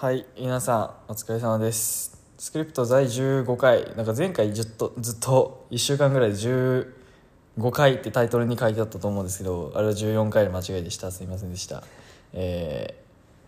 [0.00, 2.18] はい皆さんお疲れ様です。
[2.38, 3.94] スクリプト第15回。
[3.96, 11.10] なんか前回ずっとずっと1週間ぐらいで15回ってタイトルに書いてあったと思うんですけどあれは14回の間違いでした。
[11.10, 11.82] すいませんでした。
[12.32, 12.94] え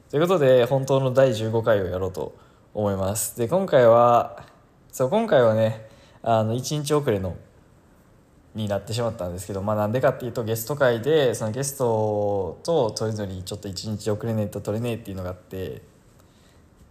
[0.09, 2.35] ー、ということで本当の第15回をやろうと
[2.75, 3.39] 思います。
[3.39, 4.45] で今回は
[4.91, 5.89] そう今回はね
[6.23, 7.35] あの1日遅れの
[8.55, 15.91] になってしまったんですけどまあなんでかっていうとゲスト会でそのゲストとそれぞれちょっと1日遅れねえと取れねえっていうのがあって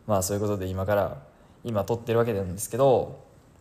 [0.08, 1.22] まあそういうことで今から
[1.64, 3.20] 今撮ってるわけなんですけど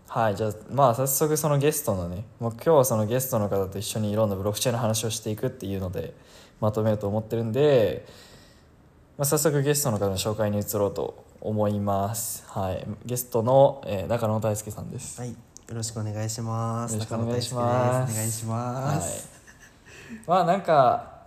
[0.09, 6.15] はいじゃあまあ早速そのゲストのねもう今日はそのゲストの方と一緒にいろんなブロックチェーンの話をしていくっていうので
[6.61, 8.07] まとめようと思ってるんで、
[9.16, 12.45] まあ、早速ゲストの方の紹介に移ろうと思います。
[12.49, 15.37] はいゲストの、えー、中野大輔さんです、はい、よ
[15.71, 16.93] ろしくお願いします。
[16.93, 18.13] よろしくお願いします。
[18.13, 19.29] お願いします。
[20.09, 21.21] はい、まあなんか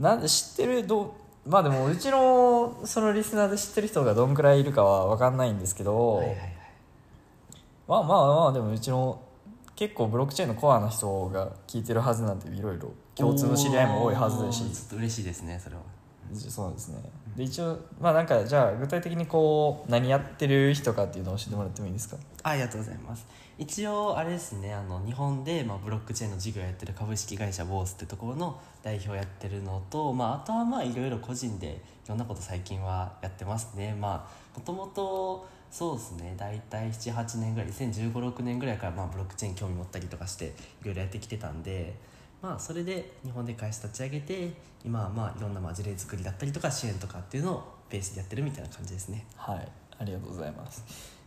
[0.00, 1.10] なんで知ってるどう
[1.48, 6.52] まあでもうちのそのリスナーで知ってる人がどんくらいいるかは分かんないんですけど、はい、はい、はい。
[7.88, 9.20] まあまあまあでもうちの
[9.74, 15.82] 結構ブロックチェーンのコアな人が聞いてるはずなんていろいろ共通の知り合いも多いはずだしちょっと嬉しいですね、それは。
[16.34, 16.98] そうですね
[17.38, 22.16] で一応まあなんかじゃあ具体的にこう何やってる人かっていうのを教えてもらってもいいですか？
[22.42, 23.24] ありがとうございます。
[23.58, 33.96] 一応あれですね、あの日本でまあブロックチェーンの事業やってる株式会社ボースってところの代表やってるのと、まああとはまあいろいろ個人でいろんなこと最近はやってますね。
[34.00, 40.46] まあもともとそうですね、大体7、8年ぐらい、2015、6年ぐらいからまあブロックチェーン興味持ったりとかして
[40.82, 41.94] いろいろやってきてたんで。
[42.40, 44.52] まあそれで日本で会社立ち上げて
[44.84, 49.26] 今はまあいろんなまあ事例作りだったりとか支援とかっていうのをベースでやってるみたいな感じですね。
[49.36, 49.68] はい。
[49.98, 50.84] ありがとうございます。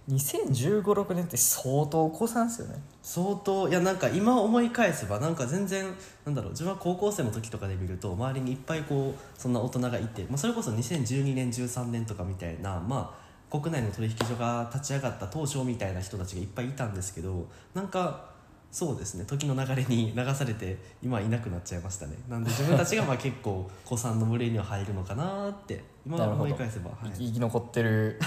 [0.10, 2.82] 2015、6年って相当古参ですよね？
[3.04, 3.70] 相当。
[3.70, 5.86] いやなんか今思い返せばなんか全然
[6.26, 18.31] なんだろう自分は高校生の時とかで見ると周りにいっぱいこうそんな大人がいて、まあ、それこそ2012年13年とかみたいなまあ国内の取引所が立ち上がった当初みたいな人たちがいっぱいいたんですけどなんか
[18.72, 19.26] そうですね。
[19.26, 22.14] 時の流れに流されて今はいなくなっちゃいましたね。
[22.30, 27.12] なんで自分たちが まあ結構子さんの群れには入るのかなって今思い返せば、はい。
[27.18, 28.18] 生き残ってる。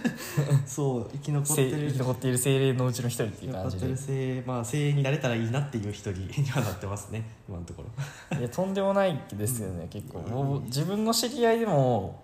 [0.66, 1.70] そう生き残ってる。
[1.70, 3.96] せ生き残っている精霊のうちの一人っていう感じで。
[3.96, 7.82] 精まあ精鋭になれたらいいなっていう一人 にはなってますね今のとこ
[8.30, 8.38] ろ。
[8.38, 10.18] いやとんでもないですよね、結構。
[10.18, 12.20] もう自分の知り合いでも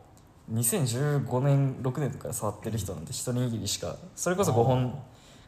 [0.52, 5.02] 2015年6年とか触ってる人なんて一握りしかそれこそ5本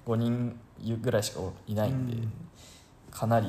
[0.06, 0.58] 5人
[1.00, 2.32] ぐらいしかいないんで、うん。
[3.10, 3.48] かなり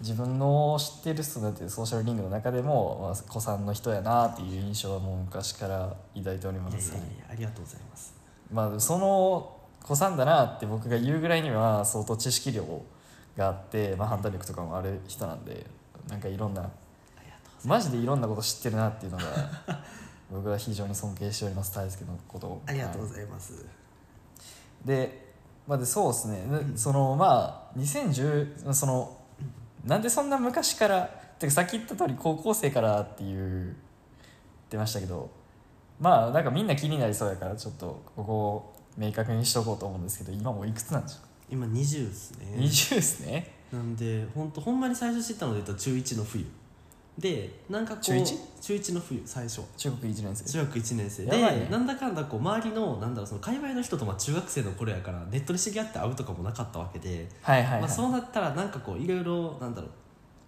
[0.00, 6.94] 自分の知ってる人だってソーシャルリングの中でも、まあ、子さんの人やなっていう印象はもう昔から抱いております。
[7.28, 8.14] ありがとうございます。
[8.52, 12.64] まあ、その子さんだなって僕が言うぐらいには相当知識量
[13.36, 15.66] があって、まあ、判断力とかもある人なんで
[16.08, 16.70] なんかいろんな
[17.64, 19.24] マジでいろんなこと知ってるなっていうのが
[20.30, 22.62] 僕は非常に尊敬しております大輔のことを。
[22.66, 23.52] ありがとうごはざいます、
[24.84, 24.86] い。
[24.86, 25.29] で,、
[25.70, 26.76] まあ、でそうですね、でうん。
[26.76, 29.16] そのまあ2010その
[29.84, 31.02] なんでそんな昔から
[31.38, 33.74] てかさっき言った通り高校生からっていう言っ
[34.68, 35.30] てましたけど
[36.00, 42.46] まあなんかみんな気になりそうやからちょっとここを明確にしとこうと思うんですけど今もういくつなんでしょ今20ですね。
[42.56, 43.54] う、20ですね。
[43.72, 46.44] なんで本当ほんまに最初知ったので言うと中1の冬
[47.20, 48.38] でなんかこう中一？
[48.60, 49.62] 中1の冬最初。
[49.76, 50.44] 中国1年生。
[50.44, 51.24] 中学1年生。
[51.26, 51.64] やばいね。
[51.66, 59.90] でなんだかんだこう周りのなんだろうその界隈の人とまあ中学生の頃やからネットで知り合って会うとかもなかったわけで、はいはいはい、まあ、そうなったらなんかこういろいろなんだろう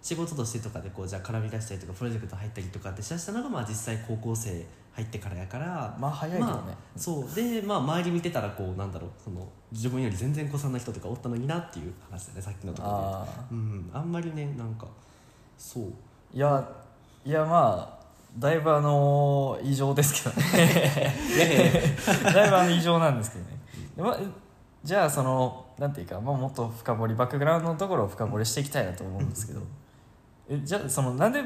[0.01, 5.95] 仕事としてとかでこうじゃあ絡み出したりとかプロジェクト入ったりとかってしだしたのがまあ実際高校生入ってからやから。
[5.99, 7.35] まあ早いけどね、まあ、そう。
[7.35, 13.89] でまあ周り見てたらこうなんだろうその自分より全然子さんな人とかおったのになっていう話だねさっきのところああでうん。
[13.93, 14.87] あんまりねなんか
[15.57, 15.83] そう
[16.33, 16.67] いや
[17.25, 18.03] いやまあ
[18.37, 21.13] だいぶあの異常ですけどね。
[22.33, 23.59] だいぶあの異常なんですけどね、
[23.95, 24.19] でまあ、
[24.83, 29.61] じゃあそのなんていうか、まあ、もっと深掘りバックグラウンドのところを深掘りしていきたいなと思うんですけど。
[30.49, 31.41] えじゃあそのなんで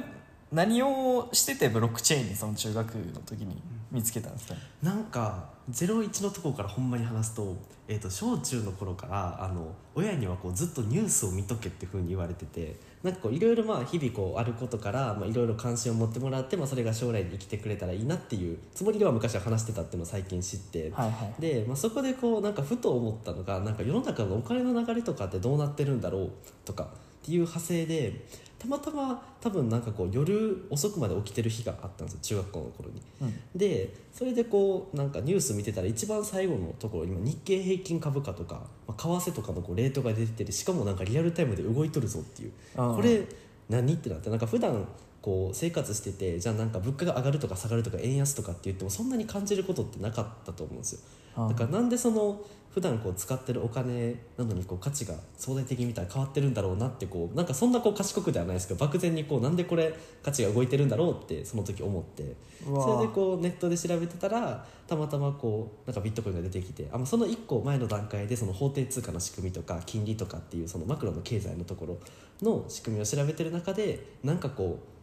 [0.51, 3.61] 何をしててブロックチェーンにその中学の時に
[3.91, 7.55] 見つけたんですか、なんか01のところからほんまに話すと,、
[7.87, 21.41] えー、と小中の頃からあの親にはこうずっとニュースを見とけっていうふうに言われててなんかこういろいろまあ日々こうあることからまあいろいろ関心を持ってもらって、まあ、それが将来に生きてくれたらいいなっていうつもりでは昔は話してたっていうのを最近知って、はいはい。
[21.41, 26.31] で、まあ、そこでこうなんかふと思ったのがなんか世の中のお金の流れとかってどうなってるんだろう
[26.65, 26.87] とかっ
[27.23, 28.25] ていう派生で
[28.59, 33.01] たまたま多分なんかこう夜遅くまで起きてる日があったんですよ中学校の頃に。
[33.21, 33.33] うん。
[33.55, 42.51] でそれでこうなんかニュース見てたら一番最後のところ今日経平均株価とか、まあ、為替とかのこうレートが出ててしかもなんかリアルタイムで動いとるぞっていう。
[42.75, 43.25] これ
[43.69, 44.87] 何ってなってなんか普段
[45.21, 50.99] こう生活しててじゃあなんか物価が上がるとか下がるとか円安とかって言ってもそんなに感じることってなかったと思うんですよ
[51.37, 52.41] だからなんでその
[52.77, 62.35] 普段こう使ってるお金なのにこう価値が相対的に見たら変わってるんだろうなってこうなんかそんなこう賢くではないですけど漠然にこうなんでこれ価値が動いてるんだろうってその時思って。
[62.65, 71.97] それでこうネットで調べてたらたまたまこうなんかビットコインが出てきてあその1個前の段階でその法定通貨の仕組みとか金利とかっていうそのマクロの経済のところ
[72.41, 74.96] の仕組みを調べてる中でなんかこう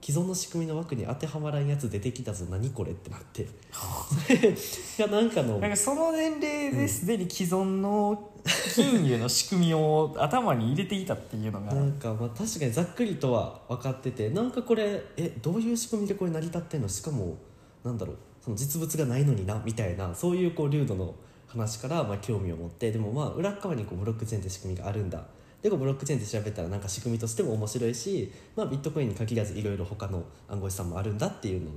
[0.00, 2.46] 既存の仕組みの枠に当てはまらんやつ出てきたぞ。
[2.48, 3.46] 何これってなって。
[3.72, 8.30] それがなんかのなんかその年齢ですでに既存の
[8.74, 11.74] 金融の仕組みを頭に入れていたっていうのが。
[11.74, 16.88] なんかまあ確かにざっくりとは分かっててなんかこれえどういう仕組みでこれ成り立ってんの？
[16.88, 17.36] しかも
[17.84, 21.14] なんだろうその実物がないのになみたいなそういうこう流度の
[21.48, 25.24] 話からまあ興味を持ってでもまあ裏側にこうブロックチェーンって仕組みがあるんだ
[25.70, 31.70] でブロックチェーンって調べたらなんか仕組みとしても面白いし、まあ、ビットコインに限らずいろいろ他の暗号資産もあるんだっていうの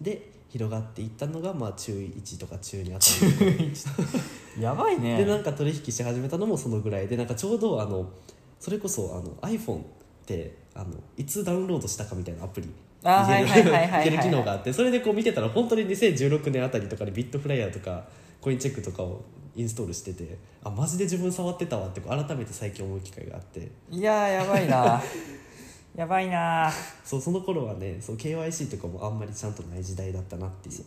[0.00, 3.72] で広がっていったのがまあ中1とか中2あたり。
[4.60, 5.16] やばいね。
[5.16, 8.10] でなんか取引し始めたのもそのぐらいでなんかちょうどあの
[8.58, 9.82] それこそあの iPhone っ
[10.26, 18.04] てあのいつダウンロードしたかみたいなアプリい ける機能があってそれでこう見てたら本当に2016年あたりとかでビットフライヤーとか
[18.40, 19.22] コインチェックとかを
[19.56, 23.70] インストールしててあマジで自分触ってたわってこう改めて最近思う機会があって。
[23.90, 25.02] いやーやばいな。
[25.96, 26.70] やばいな。
[27.04, 30.84] そうその頃はねそう KYC とかもあんまりちゃんとない時代だったなっていう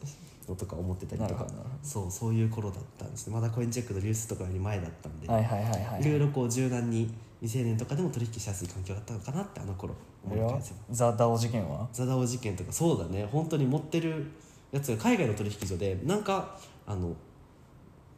[0.49, 1.45] のとか思ってたりとか。
[1.81, 3.33] そうそういう頃だったんですね。
[3.33, 6.01] まだコインチェックの流出とかより前だったんで、はいはいはいはい。
[6.01, 9.93] いろいろこう柔軟に未成年とかでも取引しやすい環境だったのかなってあの頃
[10.23, 11.87] 思い返せばザ・ダオ事件は？
[11.91, 13.25] ザダオ事件とかそうだね。
[13.25, 14.31] 本当に持ってる
[14.71, 16.57] やつが海外の取引所でなんか
[16.87, 17.13] あの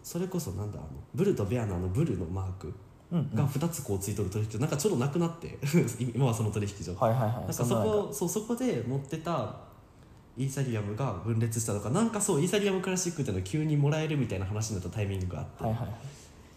[0.05, 2.71] それこそなんだあのブルとベアのあのブルのマーク
[3.11, 5.57] が2つこうついとる取引所なんかちょうどなくなって
[6.13, 6.95] 今はその取引所。
[6.95, 7.31] はいはいはい。
[7.31, 9.55] なんかそこそうそこで持ってた
[10.37, 15.81] イーサリアムが分裂したとかなんかそうイーサリアムクラシックっていうのを急にもらえるみたいな話になったタイミングがあって、はいはい。
[15.81, 15.95] はい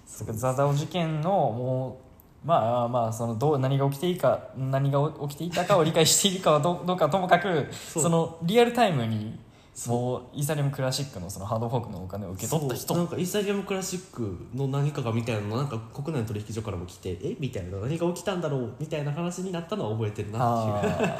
[0.06, 2.00] そザ・ダオ事件のも
[2.44, 9.38] うまあまあそのどう何が起きていいか何が起きていたかを理解しているかはどどうかともかくそのリアルタイムに
[9.86, 12.96] もうイーサリアムクラシックのそのハードフォークのお金を受け取った人。
[12.96, 20.82] なんかイーサリアムクラシックの何かがみたいなのなんか国内の取引所からも来てえみたいな何が起きたんだろうみたいな話になったのは覚えてるな。
[20.82, 21.12] っていう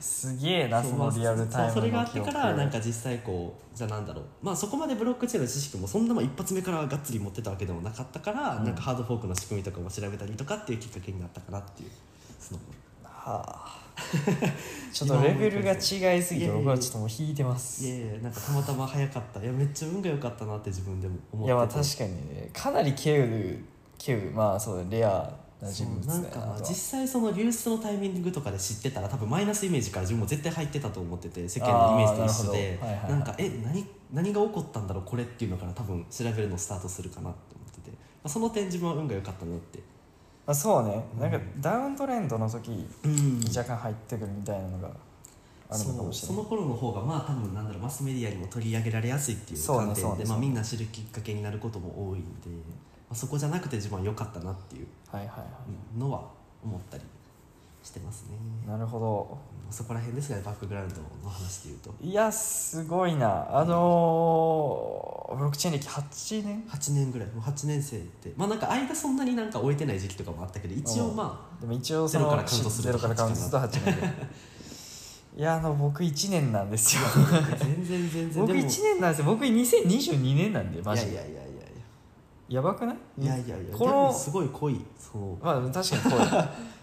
[0.00, 4.24] すげえなそのリアルタイムのそれがあってからなんか実際こうじゃあなんだろう。
[4.42, 8.64] まあそこまでブロックチェーンの知識もそんな一発目からがっつり持ってたわけでもなかったから、うん。
[8.64, 11.90] なんかハードフォークの仕組みとかも調べたりとかっていうきっかけになったかなっていう
[12.38, 12.60] その。
[13.04, 13.81] はあ
[14.92, 17.84] ちょっとレベルが違いすぎて僕はちょっともう引いてます。
[17.84, 19.40] いやいやなんかたまたま早かった。
[19.40, 21.46] いやめっちゃ運が良かったなって自分でも思ってて。
[21.46, 22.50] いやまあ確かにね。
[22.52, 23.64] かなり稀有
[23.98, 32.58] 稀有まあそうだレアな人物なんか実際その流出のタイミングとかで知ってたら多分マイナスイメージから自分も絶対入ってたと思ってて世間のイメージと一緒で。
[32.58, 32.86] なるほど。
[32.86, 33.10] はいはいはい。
[33.12, 39.84] なんかえ何何が起こったんだろうこれっていうのから多分調べるのをスタートするかなって思ってて、まあ、その点自分は運が良かったなってま
[40.46, 41.04] あ、そうね。
[41.20, 43.40] なんかダウントレンドの時うん。
[43.40, 44.90] に若干入ってくるみたいなのが
[45.70, 46.36] あるのかもしれない。
[46.36, 55.44] その頃の方がまあ多分なんだろうマスメディアにも取り上げられやすいっていう観点で、まあ、みんな知るきっかけになることも多いんで、まあ、そこじゃなくて自分は良かったなっていうはいはいは
[55.96, 56.24] のは
[56.64, 57.04] 思ったり
[57.82, 59.52] してますね、いなるほど。
[59.72, 61.94] そこら辺ですがねバックグラウンドの話でいうと。
[62.02, 63.48] いやすごいな。
[63.58, 67.28] あのーブロックチェーン歴8年？8年ぐらい。
[67.28, 68.34] もう8年生って。
[68.36, 74.12] まあなんか間そんなになんか終えてない時期とかもあったけど一応までも一応ゼロからカウントするとゼロからカウントすると8年で
[75.38, 77.02] いやあの僕1年なんですよ。
[77.06, 78.42] あ全然全然。
[78.42, 79.24] 僕でも1年なんですよ。
[79.24, 81.12] 僕2022年なんでマジで。
[81.12, 83.24] いやいやいやいやばくない？
[83.24, 83.74] やいやいやいや。
[83.74, 86.48] このすごい濃いそうまあ確かにこう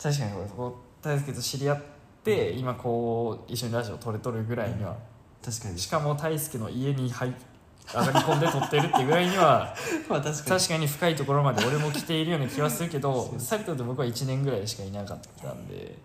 [0.00, 1.82] 確かにこうこう大輔と知り合っ
[2.24, 4.96] て今こう一緒にラジオ撮れとるぐらいには
[5.44, 5.78] 確かに。
[5.78, 7.34] しかも大輔の家に入
[7.94, 9.74] 上がり込んで撮ってるっていうぐらいには
[10.08, 10.60] まあ確かに。
[10.60, 15.96] 確かに深いところまで俺も来ているような気はするけど さりとって僕は1年ぐらいしかいなかったんで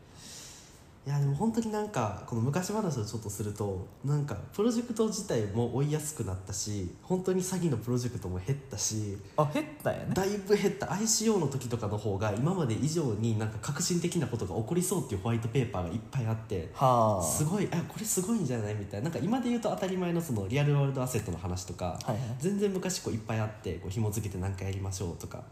[1.06, 10.14] いやでも本当になんかこの昔話をちょっとするとなんかプロジェクト自体も追いやすくなったし本当に詐欺のプロジェクトも減ったしあ減ったんやね？
[10.14, 10.86] だいぶ減った。
[10.86, 17.22] ICO の時とかの方が今まで以上になんか革新的なことが起こりそうっていうホワイトペーパーがいっぱいあってはあ。
[17.22, 19.10] すごいあこれすごいんじゃないみたいな。
[19.10, 22.20] なんか今で言うと当たり前のそのリアルワールドアセットの話とか、はいはい。
[22.40, 25.44] 全然昔こういっぱいあってこう紐付けて何かやりましょうとか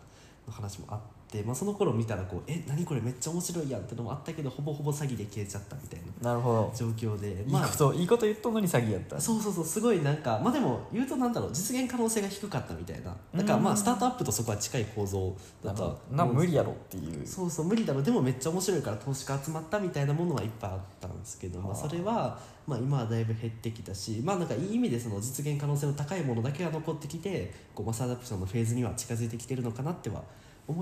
[0.47, 6.73] の話もあって、まあ、その頃見たらこうえ何これめっちゃ面白いやんってのもあったけどほぼほぼ詐欺で消えちゃったみたいななるほど。
[6.75, 9.19] 状況でいいこと、いいこと言っとんのに詐欺やった。
[9.19, 13.15] そうそうそうすごいなんかまあでも言うとなんだろう実現可能性が低かったみたいな。
[13.35, 13.75] だからまうん。
[13.75, 17.25] あスタートアップとそこは近い構造だとはな無理やろっていう。
[17.25, 18.03] そうそう無理だろう。
[18.03, 30.25] でもめっちゃ面白いから投資家集まったみたいなものはいっぱいあったんですけど、まあ、はあそれは、まあ、今はだいぶ減ってきたしまあなんかいい意味でその実現可能性の高いものだけが残ってきてこうマスアダプションのフェーズには近づいてきてるのかなっては思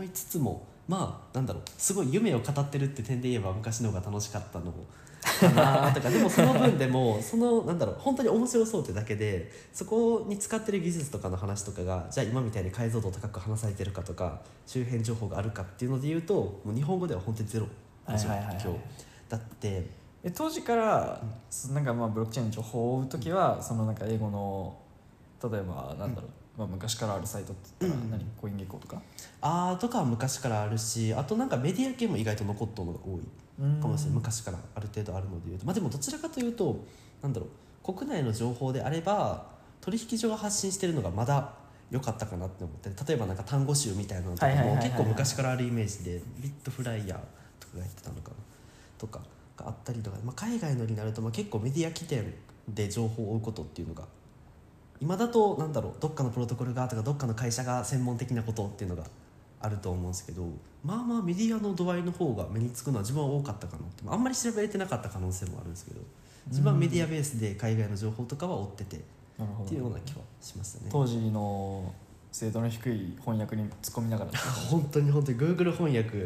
[0.03, 4.71] いつつもまあなんだろうすごい夢を語ってるって点で言えば昔の方が楽しかったの
[5.21, 6.09] かなとか。
[6.09, 17.67] でもその分でもそのなんだろう本当に面白そうってだけでそこに使ってる技術とかの話とかがじゃあ今みたいに解像度高く話されてるかとか周辺情報があるかっていうので言うともう日本語では本当にゼロ。
[18.07, 18.67] 今日
[19.29, 20.00] だって。
[20.24, 24.77] え当時から、そなんかまあブロックチェーンの情報を追う時は、そのなんか英語の
[25.41, 28.11] 例えばなんだろう、まあ、昔からあるサイトって言ったらうん。
[28.11, 29.01] 何、コインゲッコーとか？
[29.41, 33.81] あーとかは昔からあるしあとなんかメディア系も意外と残っとるのが多い。
[33.81, 35.65] かもしれない昔からある程度あるのでいうと。
[35.65, 36.85] まあでもどちらかというと
[37.21, 37.93] なんだろう。
[37.93, 39.47] 国内の情報であれば
[39.79, 41.53] 取引所が発信してるのがまだ
[41.89, 47.19] 良かったかなって思って例えばなんか単語集みたいなのとかも結構昔からあるイメージでビットフライヤー
[47.59, 48.35] とかがやってたのかな。
[48.97, 49.21] とか
[49.55, 52.33] があったりとか、まあ、海外のになるとまあ結構メディア起点
[52.67, 54.03] で情報を追うことっていうのが
[55.01, 59.03] 今だとなんだろうどっかのプロトコルがとかどっかの会社が専門的なことっていうのが
[59.61, 60.43] あると思うんですけど
[60.83, 66.01] まあまあメディアの度合いの方が目につくのは自分は多かったかなってあんまり調べれてなかった可能性もあるんですけど
[66.47, 68.99] 自分はメディアベースで海外の情報とかは追っててっ
[69.67, 70.89] ていうようどな気はしましたね。
[70.91, 71.93] 当時の
[72.31, 74.31] 精度の低い翻訳に突っ込みながら。
[74.69, 76.19] 本当に本当に Google 翻訳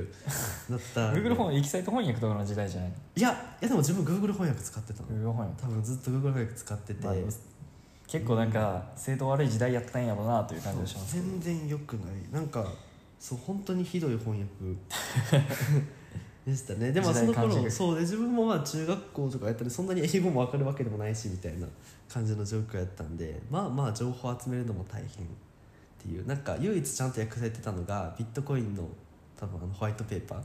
[0.69, 1.11] だった。
[1.13, 2.95] Google 翻訳エキサイト翻訳とかの時代じゃないの？
[3.15, 5.09] いやいやでも自分 Google 翻訳使ってたの。
[5.09, 5.61] Google 翻訳。
[5.61, 7.15] 多分ずっと Google 翻訳使ってて、まあ
[8.13, 11.15] 結構なんか精度悪い時代やったんやろうなという感じがします。
[11.15, 12.05] 全然良くない。
[12.31, 12.63] なんか
[13.17, 14.51] そう本当にひどい翻訳
[16.45, 16.91] でしたね。
[16.91, 21.65] でも時その頃そうで自分もまあ中学校とかやったりそんなに英語も分かるわけでもないしみたいな
[22.07, 25.29] 感じの状況やったんでまあまあ情報集めるのも大変っ
[25.97, 26.27] ていう。
[26.27, 28.87] なんか唯一ちゃんと訳されてたのがビットコインの
[29.35, 30.41] 多分あのホワイトペーパー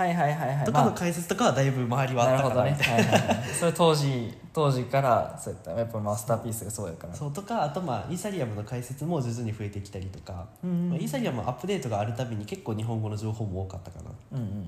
[0.00, 0.64] はいはいはいはい。
[0.64, 3.48] とかのま解説とかはだいぶ周りはあったかなみたいはいはいはい。
[3.48, 7.10] それ当時当時からそうやったやっぱマスターピースがそうやから。
[7.10, 14.10] なそうとかあとまあイーサリアムの解説も徐々に増えてきたりとか、うんまあ、イーサリアムアップデートがあるたびに結構日本語の情報も多かったかな。
[14.32, 14.66] うんうんうん。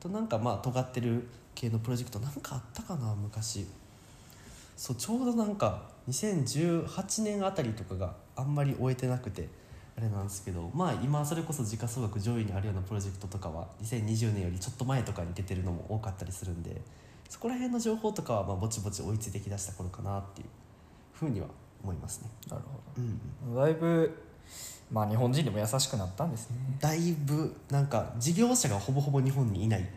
[0.00, 3.66] となんかまあ尖ってる系のプロジェクトなんかあったかな昔。
[4.76, 9.48] そうちょうどなんか2018年あたりとかがあんまり終えてなくて
[9.96, 16.80] あれなんですけどまあ今それこそ時価総額上位にあるようなプロジェクトとかは2020年よりちょっと前とかに出てるのも多かったりするんで
[17.28, 20.48] そこら辺の情報とかはまあぼちぼち追いついてきだした頃かなっていう
[21.12, 21.46] ふうには
[21.82, 22.30] 思いますね。
[22.48, 24.24] なるほうんどだいぶ
[24.90, 26.56] まあ日本人でも優しくなったんですね。
[26.80, 29.88] だいぶなんか事業者がほぼほぼ日本にいない。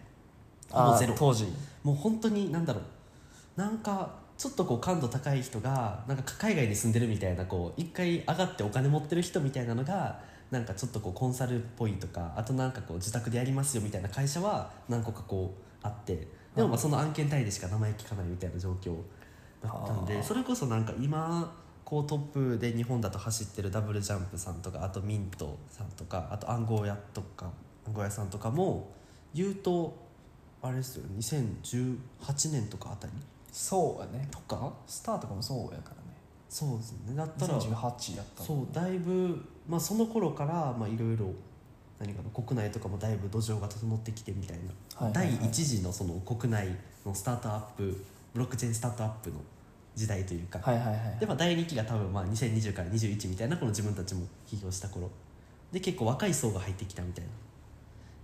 [0.69, 1.15] ほぼあゼロ。
[1.17, 1.45] 当時。
[1.83, 2.83] もう本当に何だろう。
[3.59, 10.19] なんかちょっとこう感度高い人がなんか海外に住んでるみたいなこう一回上がってお金持ってる人みたいなのが
[10.51, 18.95] なんかちょっとこうコンサルっぽいとかあとなんかこう自宅でやりますよみたいな会社は何個かこうあってでもまあその案件単位でしか名前聞かないみたいな状況
[19.63, 21.53] だったんはあでそれこそなんか今
[21.83, 27.49] こうトップで日本だと走ってるダブルジャンプさんとかあとミントさんとかあと暗号屋とか
[27.87, 28.91] 暗号屋さんとかも
[29.33, 29.97] 言うと
[30.61, 33.13] あれですよ2018年とかあたり
[33.57, 34.27] そうやね。
[34.29, 34.71] とか？
[34.85, 36.15] スターとかもそうやからね。
[36.47, 37.15] そうですね。
[37.15, 41.33] だったら2018やったもんそうだいぶ、まあ、その頃からまあいろいろ
[41.99, 45.39] 何かの国内とかもだいぶ土壌が整ってきてみたいな、はいはいはい。
[45.39, 46.67] 第一次のその国内
[47.03, 49.37] のスタートアップブロックチェーンスタートアップの
[49.95, 55.09] 時代というか、はいはいはいでまあ第2期が多分まあ2020から21みたいなこの自分たちも起業した頃。
[55.71, 57.31] で結構若い層が入ってきたみたいな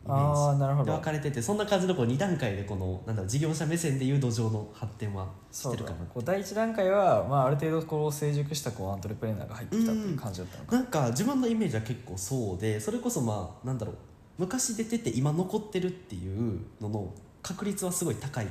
[0.05, 0.91] ああなるほど。
[0.91, 10.81] で分かれててそんな感じのこう2段階でこのなんだろう事業者目線でいう土壌の発展はしてるかなこう第一段階は、まあ、ある程度こう成熟したこうアントレプレーナーが入ってきたっていう感じだったのか、な。
[10.81, 13.95] んか自分のイメージは結構そうでそれこそまあなんだろう
[14.39, 18.47] 昔出てて今残ってるっていうのの確率はすごい高い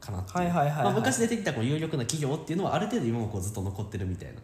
[0.00, 0.38] かなっていう。
[0.38, 0.84] はいはいはいはい。
[0.84, 4.40] まあ昔出てきたこう有力な企業っていうのはある程度今もこうずっと残ってるみたいな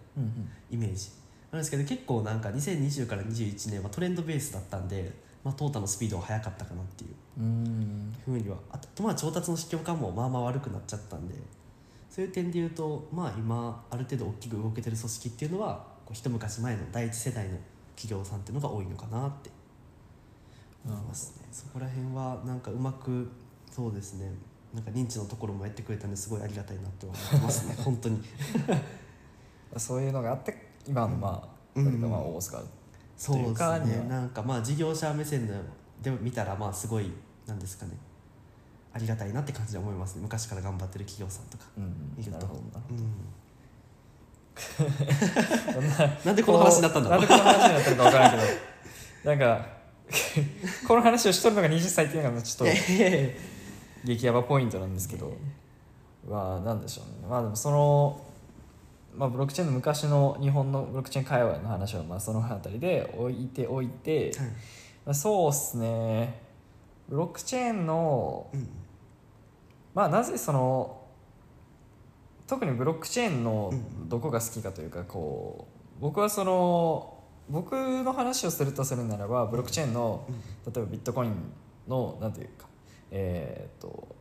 [0.70, 1.10] イメージ。
[1.50, 7.14] なんですけど結構なんか2020から21年はトレンドベースだったんで、まあ、トータのスピードは速かったかなっていう。
[8.24, 8.56] ふうには。
[8.70, 11.34] あとまあ調達の指標感もまあまあ悪くなっちゃったんで。
[12.10, 17.56] そういう点で言うとまあ今ある程度大きく動けてる組織っていうのはこう一昔前の第一世代の
[17.94, 19.50] 企業さんっていうのが多いのかなって。
[20.84, 21.46] 思いますね。
[21.52, 23.30] そこら辺はなんかうまく
[23.70, 24.32] そうですね。
[24.74, 27.74] なんか認知のところもやってくれたんですごいありがたいなって思ってますね。
[27.82, 28.22] 本当に。
[29.76, 32.00] そういうのがあって今のまあ、うん。
[32.00, 32.79] まあ大須賀そうです
[33.24, 34.06] というかね。
[34.08, 35.54] なんかまあ事業者目線の
[36.02, 37.10] で見たらまあすごい
[37.46, 37.92] なんですかね。
[38.92, 40.22] ありがたいなって感じで思いますね。
[40.22, 41.64] 昔から頑張ってる企業さんとか。
[41.76, 42.14] うん。
[42.16, 42.38] 見ると。
[42.38, 42.84] なるほどな。
[42.90, 42.98] うん。
[45.74, 47.18] そんななんでこの話になったんだろう。
[47.18, 48.42] んなでこの話になったのか分からんけど。
[49.30, 49.66] なんか
[50.88, 52.74] この話をしとるのが20歳っていうのがちょっと
[54.04, 55.32] 激ヤバポイントなんですけど。
[56.28, 57.28] まあなんでしょうね。
[57.28, 58.20] まあでもその、
[59.16, 64.48] まあ、ブロックチェーンの昔の日本のブロックチェーン界隈の話はまあその辺りで置いておいて、はい。
[65.06, 66.40] まあ、そうっすね。
[67.08, 68.68] ブロックチェーンのうん。
[69.94, 71.00] まあなぜその
[72.46, 74.08] 特にブロックチェーンのうん。
[74.08, 75.66] どこが好きかというかこ
[75.98, 80.72] う僕はその僕の話をするとするならばブロックチェーンのうん。
[80.72, 81.34] 例えばビットコイン
[81.88, 82.66] のなんていうか
[83.10, 84.16] えーっと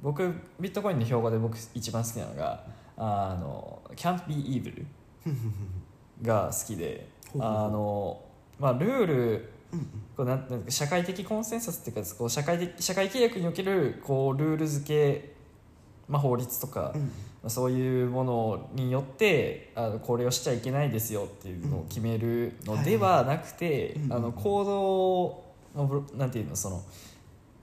[0.00, 2.64] 僕ビットコインの標語で僕一番好きなのが
[2.98, 4.84] あの can't be evil
[6.22, 8.20] が好きであの
[8.58, 9.80] まあルールうん
[10.16, 15.34] こうなんなんか社会的コンセンサスっていうかこう社会的社会契約におけるこうルール付け、
[16.08, 25.44] まあ、法律とか、うんまあそういうものによってあのこれをしちゃいけないですよっていうのを決めるのではなくて、うんあのコード
[25.76, 26.82] のなんていうのその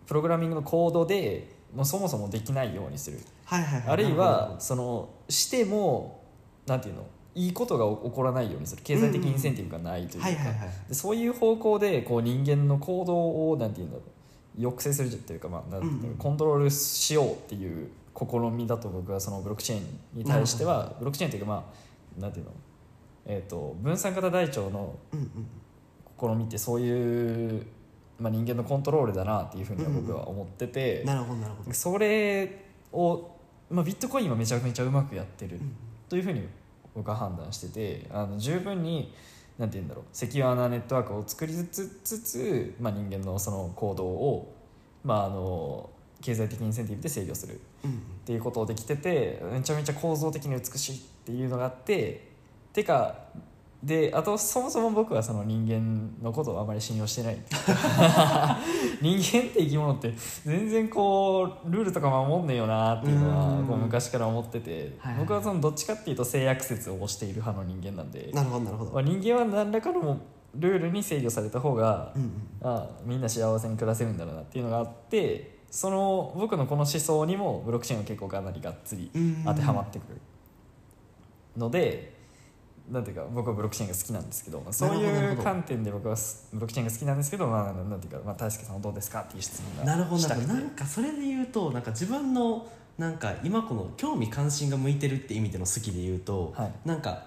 [0.08, 3.90] プログラミングのコードでもうそもそもできないようにする、はいはいはい。
[3.90, 6.24] あるいなはそのしても
[6.66, 7.06] なんていうの
[7.36, 8.82] いいことが起こらないようにする。
[8.84, 10.30] 経済的インセンティブがないというか、
[10.92, 14.04] そういう方向でこう人間の行動をなんていうんだろ
[14.58, 21.72] う抑制するというか、まあなんコントロールしようっていう試みだと僕はそのブロックチェーンに対してはブロックチェーンというかま
[22.18, 22.52] あなんていうの、
[23.26, 25.48] えー、と分散型台帳のうんうん。
[26.20, 27.66] 試みってそういう、
[28.20, 31.74] まあ、人間のコントロールだなっていうふうには僕は思ってて、なるほどなるほど。
[31.74, 33.35] それを、
[33.70, 35.76] まあ、ビットコインはめちゃめちゃうまくやってるうん。
[36.10, 36.48] というふうに
[36.94, 39.14] 僕は判断しててあの十分に
[39.58, 44.56] なんて言うんだろうセキュアなネットワークを作りつつ、まあ、人間のその行動を、
[45.04, 45.90] まあ、あの
[46.22, 47.92] 経済的インセンティブで制御するうん。
[47.92, 47.94] っ
[48.26, 52.30] ていうことをできててめちゃめちゃ構造的に美しいっていうのがあって
[52.74, 53.16] てか
[53.84, 57.38] であとそもそも僕はその人間のことをあまり信用してない。
[59.02, 60.14] 人間って生き物って
[60.44, 63.68] 全然こうルールとか守んねえよなっていうのはうん。
[63.68, 64.96] こう昔から思ってて。
[64.98, 65.22] はいはい。
[65.22, 68.92] 僕はそのどっちかっていうと性約説を推している派の人間なんで、なるほどなるほど。
[68.92, 70.18] まあ、人間は何らかの
[70.56, 72.32] ルールに制御された方がうんうん。
[72.64, 79.44] あみんな幸せに暮らせるんだろうなっていうのがあってその僕のこの思想にもブロックチェーンは結構かなりがっつりうん。
[79.46, 80.22] 当てはまってくる
[81.58, 82.15] ので
[82.92, 90.28] なんていうか僕はブロックチェーンが好きなんですけどそういう観点で僕はすブロックチェーンが好きなんですけど、まあ、なんていうか、まあ、大輔さんはどうですかっていう質問がなるほど。
[90.28, 92.68] なんかそれで言うとなんか自分の
[92.98, 96.74] なんか今この興味関心が向いてるって意味での好きで言うと、はい。
[96.86, 97.24] なんか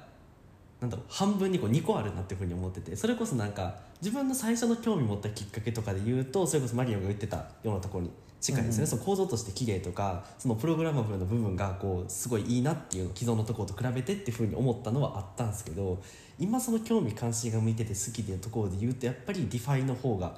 [0.81, 8.87] なんだろう半分にこう2個あるなっていうふうに思っててそれこそなんか自分の最初の興味持ったきっかけとかで言うとそれこそマリオが言ってたようなところに近いですね、うんうん。
[8.87, 16.03] その構造として綺麗とかそのプログラマブルの部分がこうすごいいいなっていうの既存のところと比べてっていうふうに思ったのはあったんですけど
[16.39, 20.35] 今その興味関心が向いてて好きでいうところで言うとやっぱりディファイの方が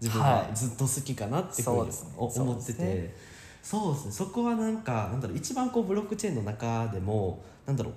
[0.00, 0.56] 自分ははい。
[0.56, 3.14] ずっと好きかなっていうふうに思っててね。
[3.62, 4.12] そうですね。
[4.12, 7.94] そこはなんかなんだろう一番こうブロックチェーンの中でもなんだろう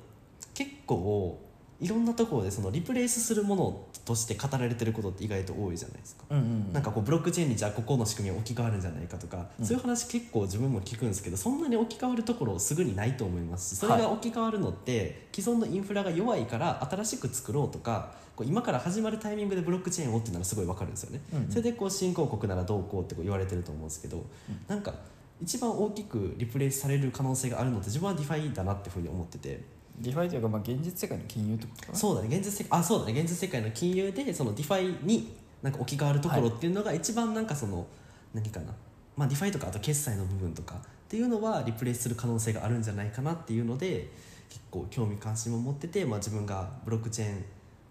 [0.54, 1.40] 結構
[1.80, 6.24] いろんなところでそのリプレイスするものとして語られてることって意外と多いじゃないですか。
[6.30, 21.22] うんうんなんかこうブロックチェーンにじゃあここの仕組み置き換わるんじゃないかとか、うんそういう話結構自分も聞くんですけどそんなに置き換わるところすぐにないと思いますしそれが置き換わるのって、既存のインフラが弱いから新しく作ろうとかこう今から始まるタイミングでブロックチェーンをっていうのはすごい分かるんですよね。
[21.34, 24.26] うんうんそれでこう新興国ならどうこうってこう言われてると思うんですけど、
[24.68, 24.94] なんか
[25.42, 29.83] 一番大きくリプレイスされる可能性があるのって自分はディファイだなっていうふうに思ってて。
[30.04, 31.98] ディファイというか、まあ、現実世界の金融ってことかな？
[31.98, 37.88] そうだね現実世界あそうだね現実世界の金融でそのディファイになんか置き換わるところっていうのが一番なんかその、
[38.34, 38.74] 何かな、
[39.16, 44.12] まあ、ディファイとかあと決済の部分とかっていうのはリプレイスする可能性があるんじゃないかなっていうので
[44.50, 47.44] 結構興味関心も持ってて、まあ、自分がブロックチェーン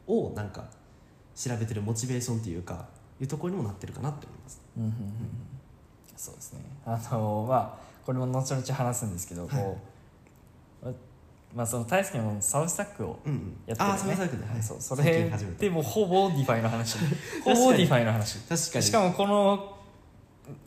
[0.07, 0.65] をなんか
[1.35, 2.87] 調べてるモチベーションっていうか
[3.21, 4.61] いうところにもなってるかなって思います。
[4.77, 4.97] うんうんうん。
[4.97, 5.09] うん
[6.15, 6.61] そうですね。
[6.85, 9.77] あのまあこれも後々話すんですけど、こう
[11.55, 13.91] ままあその ta1sukeもサブスタックをうんうん、やってるよね。
[13.91, 16.99] ああそれはで、はい、そうそれでもほぼディファイの話。
[17.45, 18.39] ほぼディファイの話。
[18.41, 18.85] 確かに。
[18.85, 19.79] しかもこの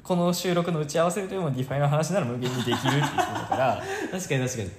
[0.04, 3.84] この収録の打ち合わせでもディファイの話なら無限にできるっていうことだから。
[4.12, 4.71] 確かに確かに。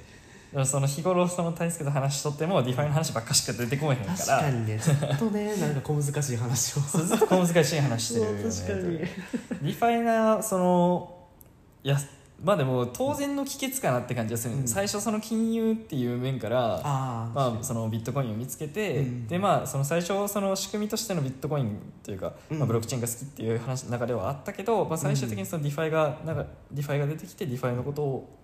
[0.64, 4.16] その日頃その ta1sukeと話しとってもディファイの話ばっかしか出てこえへんから。
[4.16, 4.78] 確かにね。
[4.78, 6.82] ずっとね なんか小難しい話を。
[6.82, 8.44] ずっと小難しい話してるよね。
[8.48, 8.98] 確かに。
[8.98, 11.16] ディファイなその
[11.82, 11.98] いや
[12.42, 14.68] まあでも当然の帰結かなって感じがする、うん。
[14.68, 19.26] 最初その金融っていう面からあまあ、そのビットコインを見つけて、うん。
[19.26, 22.58] でまあその最初その仕組みとしてのビットコインというか、うん。
[22.58, 28.36] まあ、ブロックチェーンが好きっていう話の中ではあったけど、まあ、最終的にそのディファイがなんかディファイが出てきてディファイのことを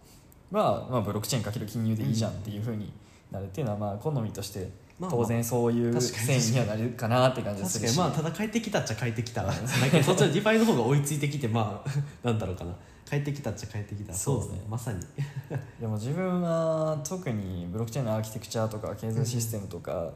[0.53, 2.93] は、まあ、ブロックチェーンかける金融でいいじゃんっていうふうに
[3.31, 8.25] なるっていうのはまあ好みとしてまあ当然そういう線にはなるかなって感じがするし確かに。
[8.25, 9.43] まあただ帰ってきたっちゃ帰ってきた。
[9.43, 9.53] だ
[9.91, 11.91] けどそっちのディファイの方が追いついてきてまあ
[12.23, 12.73] なんだろうかな
[13.13, 14.15] 帰ってきたっちゃ帰ってきた。
[14.15, 14.63] そうですね。
[14.71, 15.01] まさに。
[15.79, 20.11] でも自分は特にブロックチェーンのアーキテクチャとか経済システムとか、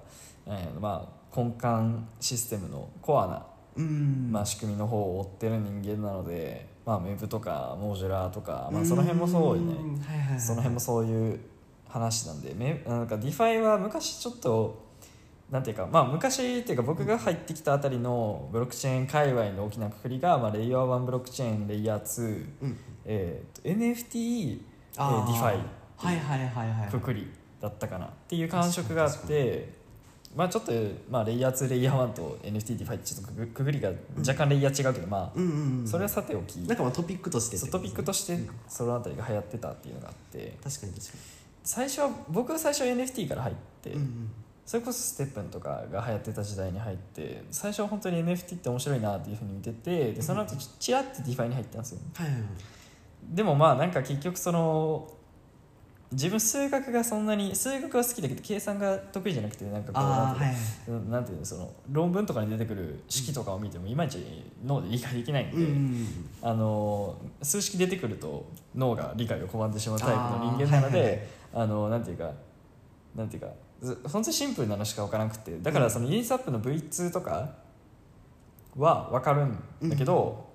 [0.47, 4.31] えーまあ、根幹システムのコアなうん。
[4.33, 9.75] まあ、仕組みの方を追ってる人間なので、まあ、 MEVとかモジュラーとか、まあ、その辺もそうよね。
[9.75, 10.41] んはいはいはい。
[10.41, 11.41] その辺もそういう
[11.87, 12.55] 話なんで。
[12.55, 14.86] めなんかディファイは昔ちょっと
[15.51, 23.63] なんていうかまあ昔っていうか僕が入ってきたあたりのブロックチェーン界隈の大きなくくりが、まあ、レイヤー1ブロックチェーンレイヤー2、うんえー。
[23.63, 25.61] と NFT ディファイ
[25.99, 26.91] はいはいはいはい。
[26.91, 27.31] くくり
[27.61, 29.73] だったかなっていう感触があって
[30.35, 30.73] まあちょっと、
[31.09, 35.89] まあ、レイヤー2レイヤー1と NFT ディファイってちょっとくくりが若干レイヤー違うけど、まあうんうんうん。
[35.89, 36.57] それはさておき。
[36.57, 37.57] なんかまあトピックとして。
[37.57, 40.59] そうトピックとしてうんそのあたりが流行ってたっていうのがあって。
[40.63, 41.13] 確かに確か
[41.63, 44.31] 最初は僕は最初は NFT から入って、に、うん
[44.67, 52.01] それこそステップンとかが流行ってた時代に入って最初は本当に NFT って面白いなっていうふうに見ててでその後ちちらっとディファイに入ったんですよ。
[52.15, 52.49] はいはいはい。
[53.23, 55.09] でもまあなんか結局その
[56.13, 60.51] 自分数学がそんなに数学は好きだけど計算が得意じゃなくてなんかこうなんては
[61.21, 64.19] いていうのその論文とかに出てくる式とかを見てもいまいち
[64.65, 66.07] 脳で理解できないんで、うんうん
[66.43, 72.31] あの数式出てくると脳が理解を拒んでしまうタイプの人間なのであ、のなんていうか
[73.15, 75.59] なんていうかず本当にシンプルなのしか分からなくて。
[75.59, 77.51] だからそのイーサップの V2 とか
[78.77, 80.47] は分かるんだけど、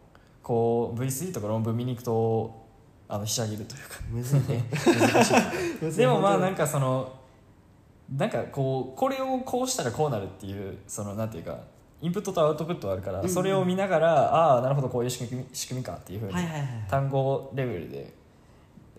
[0.41, 2.65] こう V3 とか論文見に行くと
[3.07, 3.95] あのひしゃげるというか。
[4.09, 4.65] むずいね。
[4.71, 5.31] 難し
[5.95, 7.13] いでもまあなんかかその
[8.15, 11.59] なんかこうこれをこうしたらこうなるっていうそのなんていうか
[12.01, 13.29] インプットとアウトプットあるから、うんうん。
[13.29, 16.33] それを見ながらああなるほどこういう仕組み仕組みかっていうふうに、
[16.89, 18.13] 単語レベルで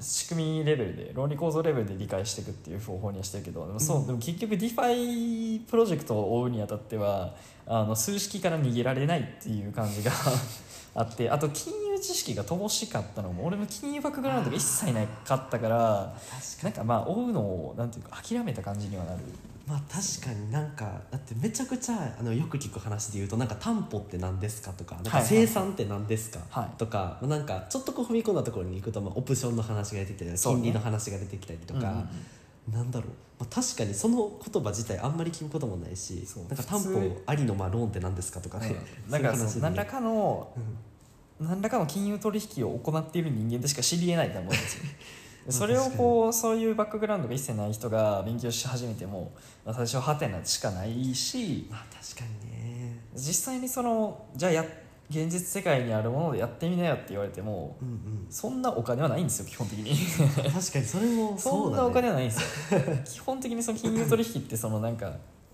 [0.03, 4.07] 仕組みレベルで論理構造レベルで理解していくっていう方法にはしてるけどでもそう、うん。
[4.07, 7.35] でも結局 DeFi プロジェクトを追うにあたっては
[7.67, 10.13] あの数式から逃げられないっていう感じが
[10.95, 16.65] あってあと金融知識が乏しかったのも俺も金融バックグラウンドが一切なかったから確かに。
[16.65, 19.19] なんかまあ追うのをなんていうか諦めた感じにはなる
[19.67, 26.79] まあ確かになんかだってめちゃくちゃあのよく聞く話で言うとなんか担保って何ですかとかなんか生産って何ですか、はい。
[26.79, 32.09] とかまあなんかちょっとこう踏み込んだところに行くとまあオプションの話が出てきたり金利の話が出てきたりとか、うんうん
[32.71, 33.09] なんだろう、
[33.41, 40.63] まあ、確かにその言葉自体あんまり聞くこともないしなんか担保ありのまあローンって何ですかとかね、うんなんか何らかのうん。
[41.41, 44.85] 何らかの金融取引を行っている人間でしか知りえないと思うんですよ。
[44.85, 49.33] ま あそれをこうそういうバックグラウンドが一切ない人が勉強し始めても、
[49.65, 53.01] まあ、最初はハテナしかないしまあ確かにね。
[53.15, 54.65] 実際にそのじゃあや
[55.11, 58.27] 現実世界にあるものでやってみなよって言われてもうんうん。
[58.31, 59.95] そんなお金はないんですよ基本的に。
[60.51, 62.81] 確かにそれもそんなお金はないんですよ。
[63.05, 65.13] 基本的にその金融取引ってそのなんか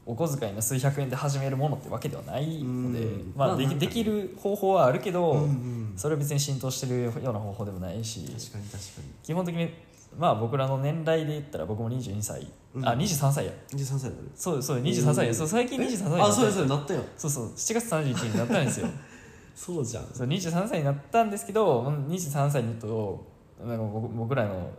[0.08, 3.32] お小遣いの数百円で始めるものってわけではないのでうん。
[3.36, 8.78] まあでできる方法はあるけど、うんうんそれは別に浸透してるような方法でもないし確かに確か
[9.24, 9.68] 基本的に
[10.16, 12.88] まあ僕らの年代で言ったら僕も22歳、うん。
[12.88, 13.52] あ23歳や。
[13.72, 15.34] に23歳になるそうそう23歳や。
[15.34, 17.02] そう最近23歳になったあそうですなったよ。
[17.18, 17.46] そうそう。
[17.48, 18.88] 7月31日になったんですよ。
[19.54, 20.06] そうじゃん。
[20.14, 23.26] そう23歳になったんですけどうん23歳にと
[23.60, 24.70] なんか僕僕らの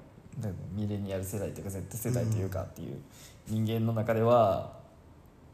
[0.74, 2.98] ミレニアル世代というか Z 世代というかっていう
[3.48, 4.79] 人間の中では、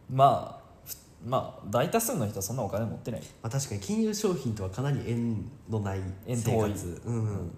[0.09, 0.95] まあふ
[1.27, 3.21] まあ大多数の人はそんなお金持ってない。
[3.21, 6.71] まあ、確かに金融商品とはかなり縁のない縁遠い。
[6.71, 7.01] 活。
[7.05, 7.25] うん。
[7.25, 7.57] うん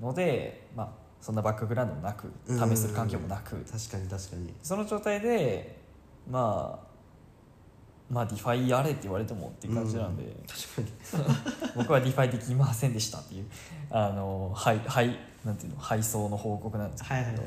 [0.00, 0.88] のでまあ
[1.20, 3.56] そんなバックグラウンドもなくうん試する環境もなく。
[3.64, 4.52] 確かに確かに。
[4.62, 5.78] その状態で
[6.28, 6.94] まあ
[8.10, 11.72] まあディファイやれって言われてもっていう感じなんで、確かに。
[11.74, 13.46] 僕はディファイできませんでしたっていう
[13.90, 17.42] あのはいはいなんていうの敗走の報告なんですけど、はいはいはい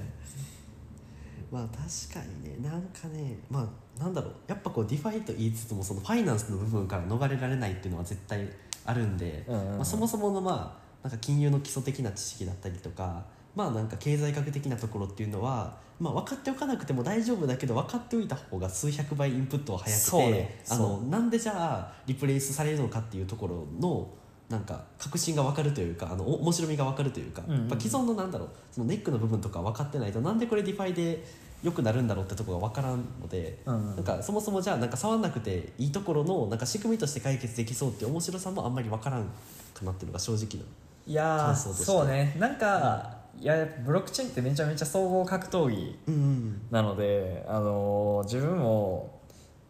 [1.51, 8.47] まあ確かにねなんかねまあなんだろうやっぱこうディファイと言いつつもそのファイナンスの部分から逃れられないっていうのは絶対
[8.85, 9.45] あるんで、
[9.83, 24.07] そもそものまあなんか金融の基礎的な知識だったりとかまあなんか経済学的なところっていうのは、まあ、分かっておかなくても大丈夫だけど分かっておいた方が数百倍インプットは早くて、ねあのそなんでじゃあリプレイスされるのかっていうところの
[24.49, 27.79] なんか核心が分かるというかあのお面白みが分かるというか、うんうん。
[27.79, 31.23] 既存のなんだろうそのネックの部分とか分かってないとなんでこれディファイで
[31.63, 33.95] 良くなるんだろうってところが分からんので、うんうん。
[33.95, 39.25] なんかそもそもじゃあなんか触んなくていいところのなんか仕組みとして解決できそうっていう面白さもあんまり分からん
[39.73, 40.69] かなっていうのが正直な
[41.05, 42.35] いやそうね。
[42.37, 46.61] なんか、いややっぱブロックチェーンってめちゃめちゃ総合格闘技うんうん。
[46.71, 49.21] なので、あのー自分も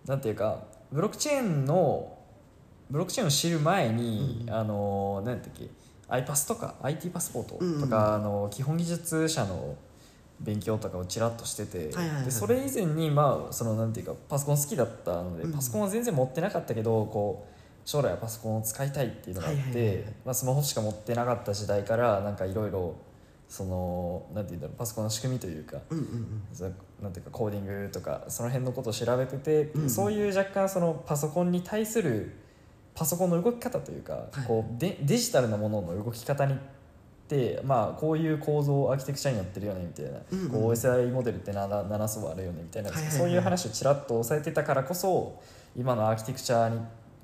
[0.05, 2.16] なんていうかブロックチェーンの
[2.89, 4.54] ブロックチェーンを知る前に、うん。
[4.54, 5.69] あのーなんだっけ
[6.10, 7.82] iPass とか IT パスポートとか、うん。
[7.82, 9.76] うんあの基本技術者の
[10.39, 11.89] 勉強とかをちらっとしてて、
[12.23, 15.52] でそれ以前にまあそのなんていうかパソコン好きだったので、うん。
[15.52, 17.58] パソコンは全然持ってなかったけどこう
[17.89, 22.95] 将来はパソコンを使いたいっていうのがあって、まあ、スマホしか持ってなかった時代からなんかいろいろ
[23.47, 29.89] そのなんていうんだろうパソコンの仕組みというかうんうんそうなんていうかコーディングとかその辺のことを調べてて、うん。
[29.89, 32.34] そういう若干そのパソコンに対する
[32.97, 34.45] パソコンの動き方というか、はい。
[34.47, 36.57] こうデデジタルなものの動き方にっ
[37.27, 45.39] て、まあ、こういう構造アーキテクチャになってるよねみたいな、うんうんこう OSI モデルって 7, 7層あるよねみたいな、そういう話をちらっと押さえてたからこそ
[45.75, 46.79] 今のアーキテクチャに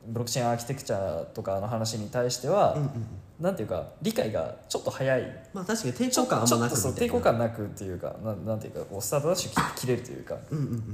[0.06, 3.06] ブロックチェーンアーキテクチャとかの話に対しては、うんうんうん。
[3.40, 5.22] なんていうか理解がちょっと早い。
[5.54, 10.38] まあ確かに抵抗感あんまなく抵抗感なくっていうかなんなんていうかこうスタートダッシュ切れるというか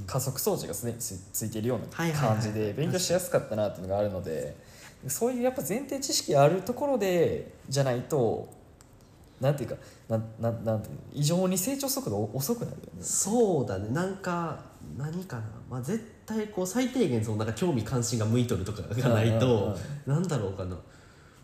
[0.06, 4.56] 加速装置がすでにつついているような感じで勉強しやすかったなっていうのがあるので
[5.08, 8.50] そういうやっぱ前提知識あるところでじゃないと
[9.40, 9.76] なんていうか
[10.10, 13.02] なんなんなんていうの異常に成長速度遅くなるよね。
[13.02, 13.90] そうだね。
[13.90, 14.60] なんか
[14.98, 20.14] 何かな、まあ、絶対こう最低限そのなんか興味関心が向いとるとかがないとうん。
[20.14, 20.76] なんだろうかな。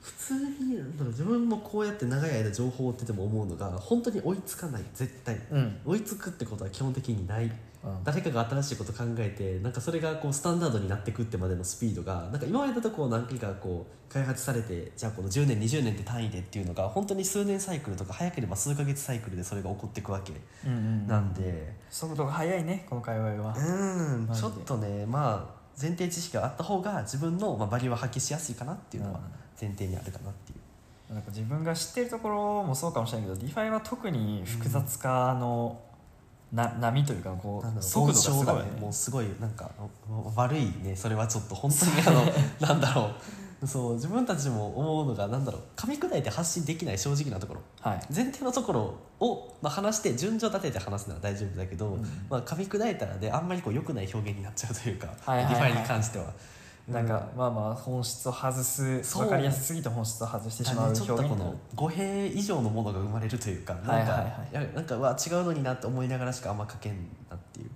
[0.02, 4.84] 普通になんだろう自分もこうやって長い間情報を追ってても思うのが本当に追いつかない。
[4.94, 5.40] 絶対。
[5.52, 5.80] うん。
[5.86, 7.52] 追いつくってことは基本的にない
[7.86, 8.04] うん。
[8.04, 20.34] 誰かが新しいこと考えてなんかそれがこうスタンダードになってくってまでのスピードがなんか今までだとこう何回かこう開発されてじゃあこの10年20年って単位でっていうのが本当に数年サイクルとか早ければ数ヶ月サイクルでそれが起こっていくわけ。
[20.66, 21.74] うんうんなんで。
[21.90, 23.56] 速度が速いねこの界隈は。
[23.56, 24.28] うん。
[24.28, 24.48] マジで。
[24.48, 29.20] ちょっとねまあ前提知識があった方が自分のまあバリューは発揮しやすいかなっていうのは
[29.60, 30.66] 前提にあるかなっていう。
[31.14, 35.80] なんか自分が知ってるところもそうかもしれないけど DeFi は特に複雑化の、
[36.56, 39.70] な波というかこうう速度がすごいよねもうすごいなんか
[40.10, 42.34] お悪いねそれはちょっと本当にあの
[42.68, 43.10] なんだろう。
[43.64, 47.62] そう自分たちも思うのがなんだろう噛み砕いて発信できない正直なところ。
[47.80, 48.00] はい。
[48.14, 52.02] 前提のところを、まあ、話して順序立てて話すのは大丈夫だけど、うん。
[52.30, 55.72] まあ、噛み砕いたらであんまりこう良くない表現になっちゃうというか、はいはいはい。
[55.72, 56.26] DeFi に関しては。
[56.88, 64.54] なんか、まあまあ本質を外す分かりやすすぎて本質を外してしまうだねちょっとこの語弊以上のものが生まれるというかなんか、はいはいはい。
[64.54, 66.94] やなんかうわ違うのになって思いながらしかあんま書けん
[67.28, 67.70] なっていう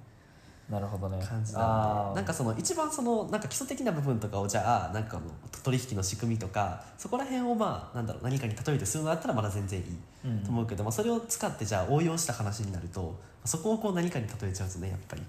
[0.71, 1.25] なるほどね。
[1.27, 5.25] 感じななんかその一番そのなんか基礎的な部分とかをじゃあなんかあの
[5.63, 9.85] 取引の仕組みとかそこら辺をまあなんだろう何かに例えてするのだったらまだ全然いい
[10.25, 10.43] うん。
[10.43, 15.23] と思うけど、まあ、それを使ってじゃあ応用した話になるとそこをこう何かに例えちゃうとねやっぱり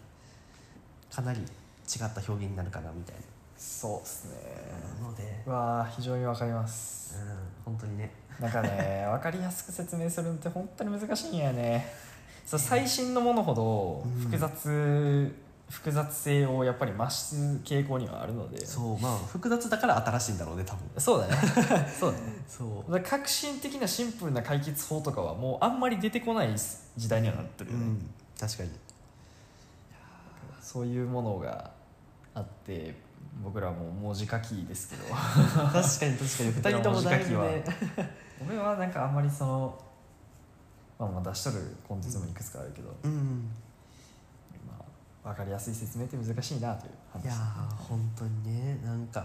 [1.10, 1.46] かなり違っ
[2.12, 3.14] た表現になるかなみたい
[3.60, 4.30] そうですね。
[5.02, 7.14] なので、うわー非常に分かります。
[7.14, 8.10] うん、本当にね。
[8.40, 11.86] なんかね分かりやすく説明するのって本当に難しいんやね。
[12.46, 14.22] そう最新のものほどうん。
[14.22, 15.34] 複雑、
[15.68, 18.64] 複雑性をやっぱり増す傾向にはあるので。
[18.64, 20.98] そうまあ複雑だから新しいんだろうね多分。
[20.98, 21.36] そうだね。
[22.00, 22.24] そうだね。
[22.48, 23.00] そう。
[23.02, 26.54] 革新的なシンプルな解決法とかはもうあんまり出てこない
[26.96, 28.70] 時代にはなってるよね、うん、確かに。
[30.62, 31.72] そういうものが
[32.34, 33.09] あって
[33.42, 35.04] 僕らも文字書きですけど。
[35.14, 36.16] 確かに確かに。
[36.18, 37.64] 2人ともだいぶ文ね
[38.48, 39.78] 俺はなんかあんまりその、
[40.98, 43.50] まあ、まあ出しとるコンテンツもいくつかあるけど、うん
[44.66, 44.84] ま
[45.24, 47.24] あ、分かりやすい説明って難しいなという話。
[47.24, 48.80] いやー本当にね。
[48.84, 49.20] なんか、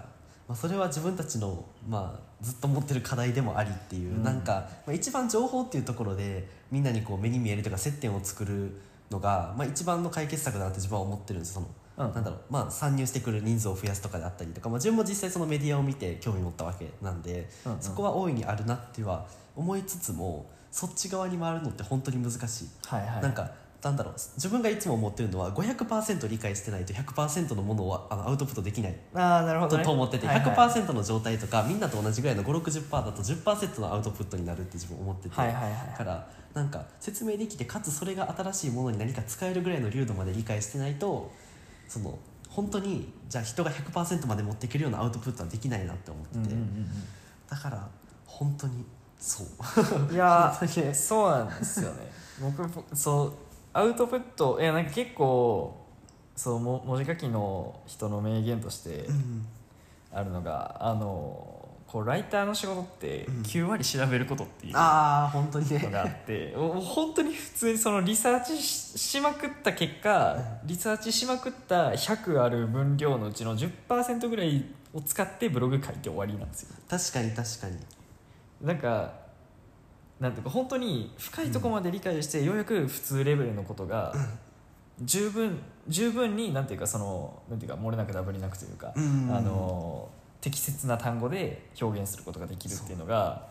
[0.48, 4.24] まあ、それは自分たちの、まあ、ずっと持ってる課題でもありっていう、うん。
[4.24, 12.14] なんか、まあ、一番情報っていうところでみんなにこう目に見えるというか接点を作るのが、まあ、一番の解決策だなって自分は思ってるんですその、うん。
[12.14, 17.82] なんだろう、まあ、参入してくる人数を増やすとかであったりとか、まあ、自分も実際そのメディアを見て興味持ったわけなんで、うんうん。
[17.82, 22.70] そこは大いにあるなっては思いつつもそっち側に回るのって本当に難しい。
[22.86, 23.22] はいはい。
[23.22, 23.52] なんか
[23.86, 24.14] なんだろう。
[24.16, 28.98] 自分がいつも思ってるのは500%理解してないと100%のものをあのアウトプットできない。
[29.14, 30.56] ああなるほど、とね、と思っててはいはい。
[30.56, 35.98] 100%の状態とかみんなと同じぐらいの560%だと10%のアウトプットになるって自分思ってて、はいはいはい。
[35.98, 41.32] からなんか説明できてかつそれが新しいものに何か使えるぐらいの流度まで理解してないと
[41.88, 42.17] その
[42.50, 46.88] 本当にじゃあ人が100%まで持っていけるようなアウトプットはできないなって思ってて、うんうんうん
[47.48, 47.88] だから
[48.26, 48.84] 本当に
[49.19, 49.48] そう。
[50.08, 50.52] うんいや
[50.93, 52.12] そうなんですよね。
[52.41, 53.34] 僕そう
[53.71, 55.86] アウトプットいやなんか結構
[56.36, 59.45] そうも文字書きの人の名言としてうん。
[60.15, 61.55] あるのが、あの
[61.96, 63.42] こうライターの仕事ってうん。
[63.44, 65.80] 9割調べることっていうああ本当にね。
[65.80, 76.76] のがあって、 もう本当に普通にそのリサーチししまくった結果、リサーチしまくった100ある分量のうちの10%ぐらいを使ってブログ書いて終わりなんですよ。
[76.90, 77.78] 確かに確かに。
[78.62, 79.14] なんか
[80.20, 84.14] なんていうか本当に深いところまで理解して、ようやく普通レベルのことが
[85.02, 89.34] 十分十分になんていうかそのなんていうか漏れなくダブりなくというか、うん。
[89.34, 90.10] あの
[90.46, 93.48] 適切な単語で表現することができるっていうのが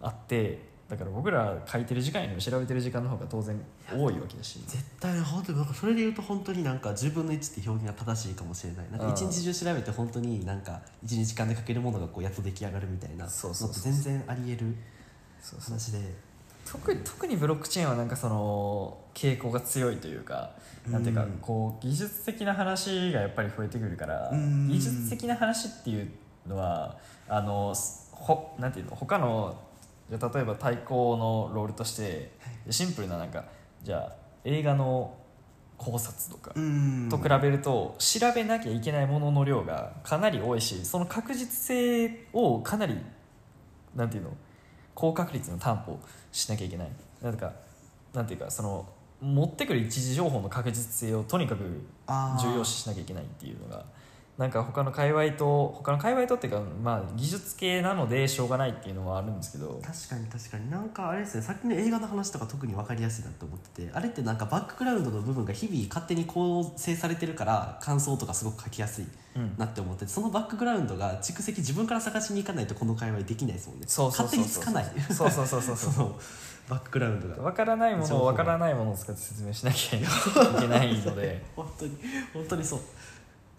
[0.00, 3.60] あってだから僕ら書いてる時間よりも調べてる時間の方が当然
[3.92, 4.60] 多いわけだし。
[4.64, 8.90] 絶対本当になんかそれで言うと本当になんか10分の1って表現が正しいかもしれない。
[8.92, 13.54] なんかうん一日中調べて本当になんか12時間で書けるものがこうやっと出来上がるみたいなのそう。
[13.54, 14.76] そう全然ありえる
[15.60, 15.98] 話で。
[16.64, 20.52] 特に特にブロックチェーンはなんかその傾向が強いというか、
[20.86, 24.68] なんていうかうんこう技術的な話がやっぱり増えてくるから、うん。
[24.68, 26.10] 技術的な話っていう
[26.48, 26.96] のは
[27.28, 27.74] あの
[28.12, 29.56] ほなんていうの他の
[30.10, 32.32] じゃあ例えば対抗のロールとして
[32.70, 33.44] シンプルななんか
[33.82, 34.12] じゃあ
[34.44, 35.14] 映画の
[35.76, 37.08] 考察とかうん。
[37.08, 42.98] と比べると調べなきゃいけないものの量がかなり多いしその確実性をかなり
[43.94, 44.36] なんていうの
[44.94, 45.98] 高確率の担保
[46.32, 46.88] しなきゃいけない。
[47.22, 47.52] なんか
[48.12, 48.86] なんていうかその
[49.20, 51.86] 持ってくる一時情報の確実性をとにかく
[52.40, 53.84] 重要視しなきゃいけないっていうのが
[54.38, 59.80] なんか他の界隈と他の界隈とっていうかまあ技術系なのでしょうがないっていうのはあるんですけど。
[59.84, 60.70] 確かに確かに。
[60.70, 69.54] なんかあれですねさっきの映画の話とか特に分かりやすいなと思っててあれってなんかバックグラウンドの部分が日々勝手に構成されてるから感想とかすごく書きやすいうん。
[69.58, 73.86] なって思っててそのバックグラウンドが蓄積自分から探しに行かないとこの会話できないですもんね。
[73.88, 74.84] 勝手につかない。
[75.10, 76.14] そうそうそうそうそう。
[76.70, 77.42] バックグラウンドが。
[77.42, 80.02] 分からないものを分からないものを使って説明しなきゃい
[80.60, 81.44] けないので。
[81.56, 81.98] 本当に
[82.32, 82.80] 本当にそう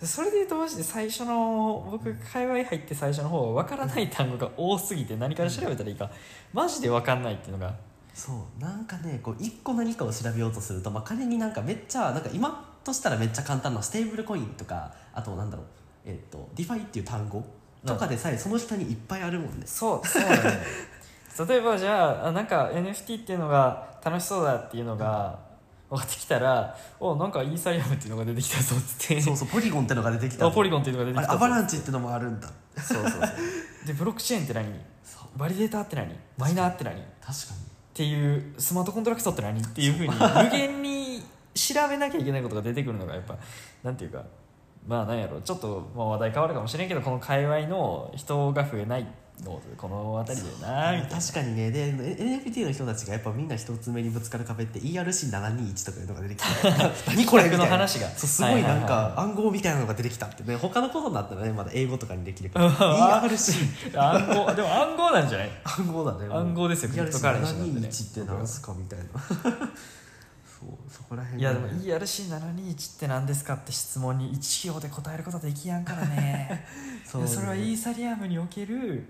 [0.05, 6.09] それで言うとマジで最初の僕界隈入って最初の方は分からない単語が多すぎて何から調べたらいいか
[6.53, 7.73] マジで分かんないっていうのが。
[8.13, 15.65] そうなんかねこう一個何かを調べようとすると、まあ、仮になんかめっちゃなんか今としたらめっちゃ簡単なステーブルコインとかあとなんだろう
[16.05, 17.45] えっ、とディファイっていう単語
[17.85, 20.59] とかでさえその下にいっぱいあるもんね、そうそうだね。
[21.47, 25.39] 例えばじゃああなんか NFT っていうのが楽しそうだっていうのが
[25.89, 29.21] 分かってきたらおなんかイーサリアムっていうのが出てきたぞっつって。
[29.21, 31.31] そうそうポリゴンってのが出てきたあポリゴンっていうのが出てきたぞ。
[31.31, 32.47] あれアバランチってのもあるんだ。
[32.77, 33.21] そうそうそう。
[33.87, 34.67] でブロックチェーンって何？
[35.35, 36.15] バリデータって何？
[36.37, 36.99] マイナーって何？
[36.99, 37.59] っ確かに。
[37.93, 39.59] ていうスマートコントラクトって何？
[39.59, 41.23] っていうふうに無限に
[41.55, 43.35] 調べなきゃいけないことが出てくるのがやっぱ
[43.83, 44.23] なんていうか
[44.87, 45.41] まあなんやろ。
[45.41, 49.07] ちょっとまあ話題変わるかもしれんけどこの界隈の人が増えない
[49.43, 51.21] のこの辺りでなみたいな。
[51.21, 51.71] 確かにね。
[51.71, 60.55] で NFT の人たちがやっぱみんな一つ目にぶつかる壁って ERC721 とかいうのが出てき たいな企画の話がそうすごいなんかは暗号みたいなのが出てきたってね。
[60.55, 62.49] 他のことになったらねまだ英語とかにできる。
[62.49, 64.53] けどうん ERC 暗号。
[64.55, 65.49] でも暗号なんじゃない？
[65.63, 67.87] 暗号だね暗号ですよクリプトカレンシーね。
[67.87, 69.05] ERC721 ってなんすかみたいな。
[70.59, 71.39] そうそこら辺。
[71.41, 76.65] いやでもね ERC721 って何ですかって質問に1行で答えることできやんからね。
[77.09, 79.07] そうそれはイーサリアムにおける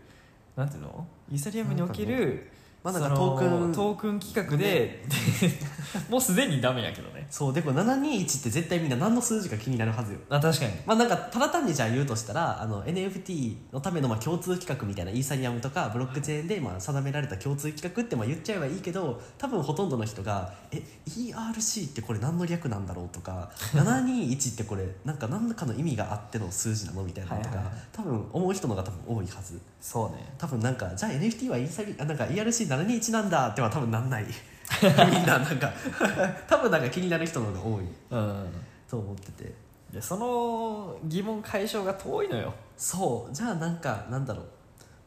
[0.55, 1.07] なんていうの？
[1.31, 2.49] イーサリアムにおける
[2.81, 5.03] まあなんかトークントークン企画で、で
[6.09, 7.27] もうすでにダメやけどね。
[7.29, 10.19] そうでこれ721って絶対みんな何の数字か気になるはずよ。
[10.29, 10.71] あ確かに。
[10.85, 30.33] まあなんかただ単にじゃあ言うとしたらあの NFT のためのまあ共通企画みたいなイーサリアムとかブロックチェーンでまあ定められた共通企画ってまあ言っちゃえばいいけど多分ほとんどの人が「え ERC ってこれ何の略なんだろう?」とか「721ってこれなんか何かの意味があっての数字なの?」みたいなのとか、はい多分思う人の方が多分多いはずそうね。
[30.37, 34.25] 多分なんかじゃあ NFT はイーサリあなんか ERC721 なんだっては多分なんない。
[34.83, 35.71] みんななんか。
[36.47, 37.85] 多分なんか気になる人の方が多い。
[38.11, 38.45] うん。
[38.89, 39.53] と思ってて。
[39.91, 42.53] でその疑問解消が遠いのよ。
[42.77, 43.33] そう。
[43.33, 44.45] じゃあなんかなんだろう。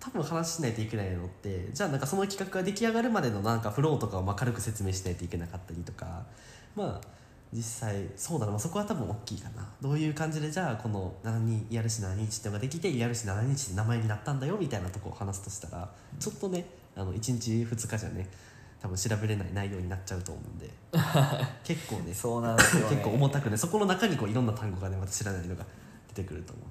[0.01, 6.25] 多分話しないといけないのってじゃあなんかその企画が出来上がるまでのなんかフローとかをまあ軽く説明しないといけなかったりとか。
[6.75, 7.22] まあ
[7.53, 9.69] 実際そうだな、まあ、そこは多分大きいかな。
[9.81, 16.65] どういう感じでじゃあこの72 ERC721 っていうのができて ERC721 って名前になったんだよみたいなとこを話すとしたらちょっとね
[16.97, 18.29] あの1日2日じゃね
[18.81, 20.71] 多分調べれない内容になっちゃうと思うんで
[21.63, 25.65] 結構ねそうなんですよ、ね、結構重たくねそこの中にこういろんな単語がねまた知らないのが
[26.09, 26.67] 出てくると思う。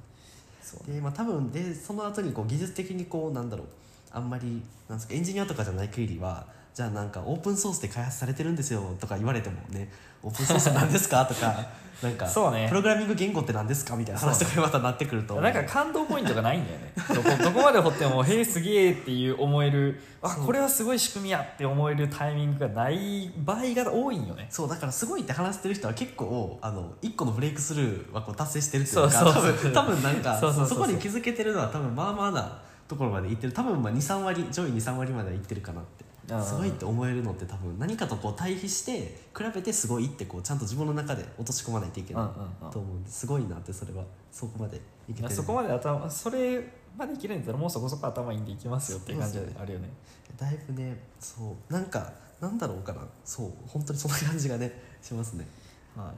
[0.62, 0.94] そう。
[0.94, 3.68] でまあ多分でその後にこう技術的にこうなんだろう。
[4.14, 9.90] あんまりなんですかエンジニアとかじゃない限りはじゃあなんかオープンソースで開発されてるんですよとか言われてもね
[10.24, 11.26] オープンソースって何ですか？
[11.28, 11.54] とか
[12.02, 12.68] なんかそうね。
[12.68, 13.96] プログラミング言語って何ですか？
[13.96, 15.40] みたいな話とかにまたなってくると。
[15.42, 16.94] なんか感動ポイントがないんだよね。
[17.14, 24.48] どこ どこまで掘っても「へえすげえ」っていう思えるあこれはすごい仕組みやって思えるタイミングがない場合が多いんよね。
[24.50, 29.72] そうだからすごいって話してる人は結構あの一個のブレイクスルーはこう達成してるっていうかそうそうそう。
[29.74, 33.54] 多分多分なんかそこに気づけてるのは多分まあまあなところまでいってる。
[33.54, 36.06] 多分まあ23割上位23割まではいってるかなって
[36.40, 43.26] すごいって思えるのって多分何かとこう対比して比べてすごいってこうちゃんと自分の中で落とし込まないといけないと思うんです。
[43.26, 44.78] ごいなってそれはそこまで
[45.10, 46.60] いけてるそこまで頭それ
[46.98, 49.90] まあできるんだったらもうそこそこ頭いいんでいきますよっていう感じであるよね。
[50.38, 53.02] だいぶねそうなんかなんだろうかな。
[53.26, 54.72] そう本当にそんな感じがね
[55.02, 55.48] しますね。
[55.96, 56.14] はい。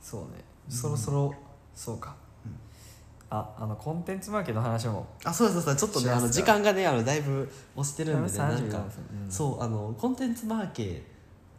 [0.00, 0.44] そうね。
[0.68, 1.34] そろそろ、
[1.74, 2.27] そうか、うん
[3.30, 5.06] ああのコンテンツマーケの話も。
[5.24, 5.76] あそうそうそう。
[5.76, 8.86] ちょっとねあの時間がねあのだいぶ押してるんでねなん34か分
[9.24, 11.00] うんそうあのコンテンツマーケっ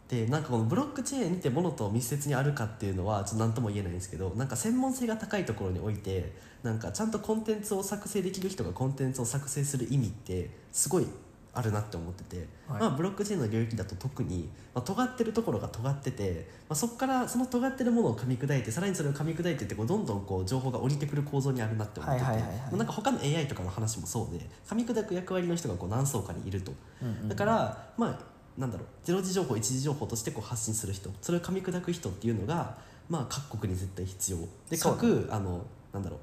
[0.08, 6.32] てなんかこのブロックチェーンってものと密接にあるかっていうのはちょっと何とも言えないんですけどなんか専門性が高いところにおいて
[6.64, 11.06] なんかちゃんとコンテンツを作成できる人がコンテンツを作成する意味ってすごい
[11.52, 12.80] あるなって思ってて、はい。
[12.80, 22.60] まあ、ブロックチェーンの領域だと特に、まあ、尖ってるところが尖ってて、まあ、そこからその尖ってるものを噛み砕いてさらにそれを噛み砕いてってこうどんどんこう情報が降りてくる構造にあるなって思ってて、はいはいはいはい。
[22.60, 26.72] まあなんか他の AI とかの話もそうで噛み砕く役割の人がこう何層かにいると。
[27.02, 32.76] うんうんだからまあなんだろうゼロ次情報一次情報としてこう発信する人それを噛み砕く人っていうのが、
[33.08, 34.38] まあ、各国に絶対必要。
[34.68, 36.20] で各あのなんだろう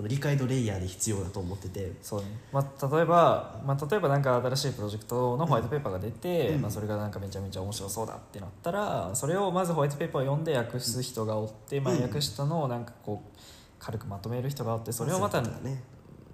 [0.00, 1.92] その理解度レイヤーで必要だと思ってて。
[2.00, 2.26] そうね。
[2.52, 6.62] まあ、例えば、まあ、例えばなんか新しいプロジェクトのホワイトペーパーが出て、うん。
[6.62, 12.02] まあ、それがなんかめちゃめちゃ面白そうだってなったらそれをまずホワイトペーパーを読んで訳す人がおって、まあ、うん。
[12.02, 13.38] 訳したのをなんかこう
[13.78, 15.82] 軽くまとめる人がおってそれをまたね。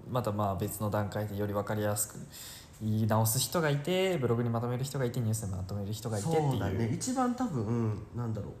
[0.09, 2.19] またまあ別の段階でより分かりやすく
[2.81, 6.51] 言い直す人がいてブログにまとめる人がいてニュースにまとめる人がいてっていう。
[6.51, 6.89] そうだね。
[6.93, 8.53] 一番多分なんだろう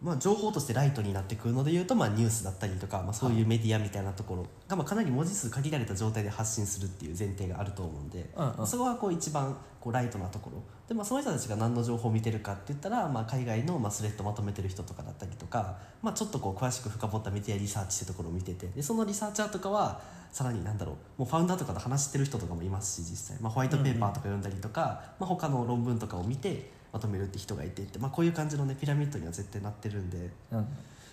[0.00, 8.66] まあ、情報としてライトになってくるのでいうと、まあ、ニュースだったりとか、まあ、そういうメディアみたいなところが、まあ、かなり文字数限られた状態で発信するっていう前提があると思うんで、うんうん。
[8.66, 10.62] そこはこう一番こうライトなところ。
[10.86, 30.30] で、まあ、その人たちが何の情報を見てるかって言ったら、まあ、海外のまあスレッドまとめてる人とかだったりとか、まあ、ちょっとこう詳しく深掘ったメディアリサーチってところを見ててでそのリサーチャーとかはさらになんだろうもうファウンダーとかと話してる人とかもいますし実際、まあ、ホワイトペーパーとか読んだりとか、まあ、他の論文とかを見てまとめるって人がいてって、まあ、こういう感じのねピラミッドには絶対なってるんで。
[30.50, 30.66] うん。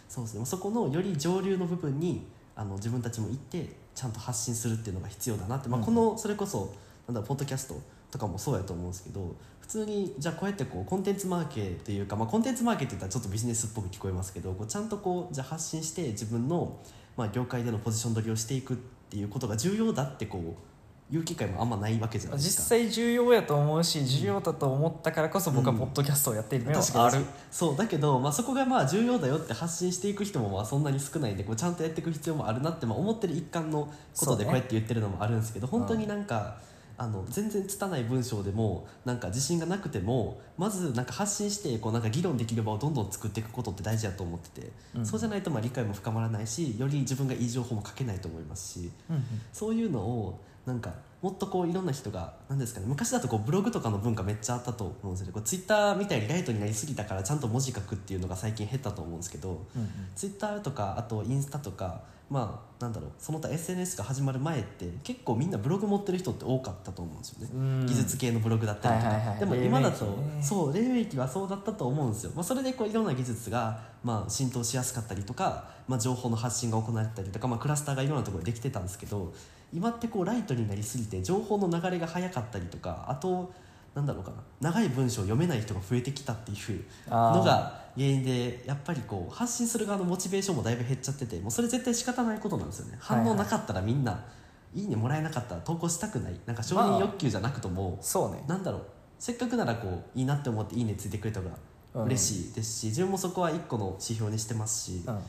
[0.10, 0.46] そうですね。
[0.46, 2.26] そこのより上流の部分に
[2.56, 6.74] あの自分たちも行ってちゃんと発信するっていうのが必要だなって、まあ、うんこのそれこそ
[7.08, 7.80] なんだポッドキャスト
[8.12, 16.80] とかもそうやと思うんですけど普通にじゃあこうやってこうコンテンツマーケっていうか、まあ、コンテンツマーケって言ったらちょっとビジネスっぽく聞こえますけどこうちゃんとこうじゃあ発信して自分の、
[17.18, 18.78] まあ、業界でのポジション取りをしていくっ
[19.10, 20.75] ていうことが重要だってこう
[21.12, 22.64] 言う機会もあんまないわけじゃないですか。
[22.64, 25.80] 実際重要やと思うし重要だと思ったからこそ僕はうん。
[25.80, 27.06] ポッドキャストをやっているのは確かに。
[27.06, 36.58] ある、そうだけど、まあ、そこがまあ重要だよって発信していく人もまあそんなに少ないんでこうちゃんとやっていく必要もあるなってまあ思ってる一環のことでこうやって言ってるのもあるんですけど、本当になんか。
[36.98, 45.06] あの全然拙い文章でもなんか自信がなくてもまずなんか発信してこうなんか議論できる場をどんどん作っていくことって大事だと思ってて、うん。
[45.06, 49.24] そうじゃないとまあ理解も深まらないしより自分がいい情報も書けないと思いますしうんうん。
[49.52, 55.34] そういうのをなんかもっとこういろんな人が何ですかね昔だとこうブログとかの文化めっちゃあったと思うんですよね。
[55.34, 59.90] こうツイッターみたいにライトになりすぎたからちゃんと文字書くっていうのが最近減ったと思うんですけどうんうん。
[60.16, 67.50] ツイッターとかあとインスタとかまあなんだろうその他 SNS が始まる前って結構みんなブログ持ってる人って多かったと思うんですよね。
[67.54, 67.86] うん。
[67.86, 69.40] 技術系のブログだったりとか、はいはいはい。
[69.40, 70.42] でも今だと、ね。
[70.42, 79.34] そう黎明期はそうだったと思うんですよ、まあ、それでこういろんな技術が、まあ、浸透しやすかったりとか、まあ、情報の発信が行われたりとか、まあ、クラスターがいろんなところでできてたんですけど
[79.76, 83.54] 今ってこうライトになりすぎて情報の流れが早かったりとかあと
[83.94, 84.72] なんだろうかな。
[84.72, 92.98] 長い文章を読めない人が増えてきたっていうのが原因でやっぱりこう発信する側のモチベーションもだいぶ減っちゃっててもうそれ絶対仕方ないことなんですよね。
[93.00, 94.26] 反応なかったらみんな、
[94.74, 96.36] いいねもらえなかったら投稿したくない。
[96.46, 98.44] なんか承認欲求じゃなくとも、そうね。
[98.48, 98.82] なんだろう。
[99.18, 101.50] せっかくならこういいなって思って「いいね」ついてくれた方
[101.94, 105.22] が嬉しいですし、自分もそこは一個の指標にしてますし、うんうん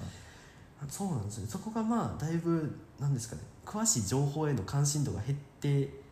[0.89, 1.45] そうなんですよ。
[1.45, 6.07] ねそこがまあだいぶなんですかね詳しい情報への関心度が減って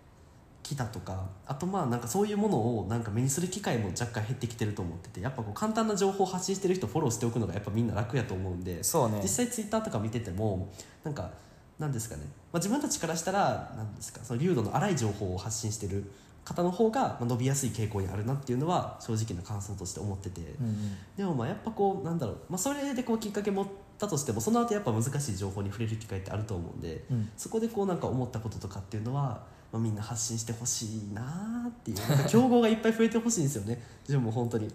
[0.62, 8.80] きたとかあとまあなんかそういうものをなんか目にする機会も若干減ってきてると思っててやっぱこう簡単な情報を発信してる人フォローしておくのがやっぱみんな楽やと思うんでね。
[9.22, 10.72] 実際ツイッターとか見てても
[11.04, 11.30] なんか
[11.78, 16.10] なんですかね、まあ、自分たちからしたらなんですかその流度の荒い情報を発信してる
[16.44, 20.66] 方の方がまあ伸びやすい傾向にあるなっていうのは正直な感想として思ってて、うん。
[20.66, 23.66] うんでもまあやっぱこうなんだろう、まあ、それでこうきっかけ持っ
[23.98, 27.30] たとしてもその後やっぱ難しい情報に触れる機会ってあると思うんで、うん。
[27.36, 29.42] そこでこうなんか思ったこととかっていうのは、
[29.72, 33.82] まあ、みんな発信してほしいなーっていう なんか競合がいっぱい増えてほしいんですよね。
[34.02, 34.68] 自分も本当に。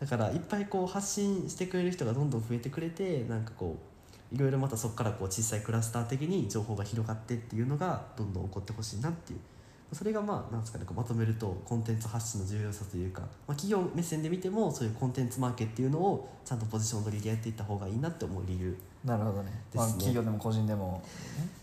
[0.00, 3.76] だからいっぱいこう発信してくれる人がどんどん増えてくれてなんかこ
[4.32, 9.38] ういろいろまたそこからこう小さいクラスター的に情報が広がってっていうのがどんどん起こってほしいなっていう
[9.92, 18.76] それがまあなんですかねこうまとめるとコンテンツ発信の重要さというか、まあ、企業目線で見てもそういうコンテンツマーケっていうのをちゃんとポジション取りでやっていった方がいいなって思う理由。
[19.04, 19.52] なるほどね。
[19.72, 21.00] まあ、企業でも個人でも、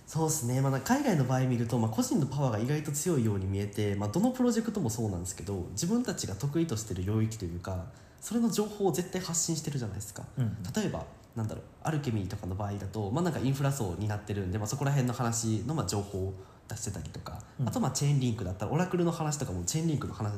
[0.07, 7.85] そうですね、まあ、海外の場合見ると、まあ、個人のパワーが意外と強いように見えて、まあ、どのプロジェクトもそうなんですけど自分たちが得意としてる領域というか
[8.21, 10.23] それの情報を絶対発信してるじゃないですか。
[10.37, 10.55] うん。
[10.75, 11.05] 例えば
[11.35, 16.33] なんだろうアルケミーとかの場合だと、まあ、なんかインフラ層になってるんで、まあ、そこら辺の話のまあ情報を
[16.73, 17.67] 出してたりとか、うん。
[17.67, 20.33] あとまあチェーンリンクだったらオラクルの話とかもチェーンリンクの話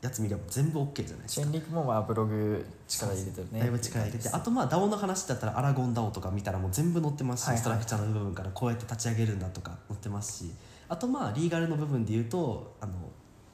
[0.00, 1.40] やつ見れば全部 OK じゃないですか。
[1.40, 3.60] チェーンリンクもまあブログ力入れてるね。
[3.60, 7.60] だいぶ力入れてあとまあ DAO の話だったらアラゴン DAO とか見たらもう全部載ってますし、はいはい。
[7.62, 10.52] ストラクチャーの部分からこうやって立ち上げるんだとか載ってますし。
[10.88, 12.92] あとまあリーガルの部分で言うとあの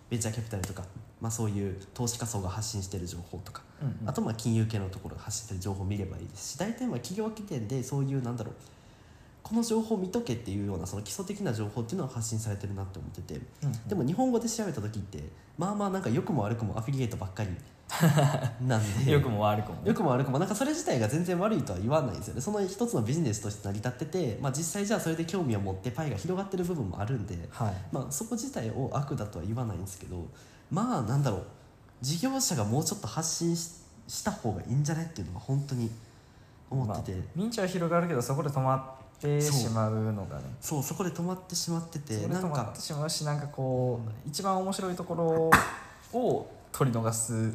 [0.08, 0.84] ベンチャーキャピタルとか、
[1.20, 3.62] まあ、そういう投資家層が発信してる情報とか。
[3.82, 4.08] うんうん。
[4.08, 8.54] あとまあ金融系のところが発信してる情報を見ればいいですし大体まあ企業起点でそういうなんだろう
[9.44, 13.34] この情報を見とけっていうようなその基礎的な情報っていうのは発信されてるなって思ってて。
[13.62, 15.22] うんでも日本語で調べた時って
[15.58, 17.50] まあまあなんか良くも悪くもアフィリエイトばっかり
[18.66, 19.12] なんで。
[19.12, 19.74] よくも悪くも。
[19.76, 19.82] ね。
[19.84, 22.40] 良くも悪くもなんかそれ自体が全然悪いとは言わないんですよね。
[22.40, 27.74] その一つのビジネスとして成り立ってて、まあ、実際じゃあそれで興味を持ってパイが広がってる部分もあるんで、はい。
[27.92, 30.26] まあ、そこ自体を悪だとは言わないんですけど
[30.70, 31.42] まあなんだろう。
[32.00, 35.90] 事業者がもうちょっと発信しした方がいいんじゃないっていうのは本当に
[36.68, 40.44] 思ってて、まあ認知は広がるけどそこで止まってしまうのがね。
[40.60, 40.82] そう。
[40.82, 45.50] そこで止まってしまっててそれなんか止まってしまうしなんかこう一番面白いところ
[46.18, 47.52] を取り逃す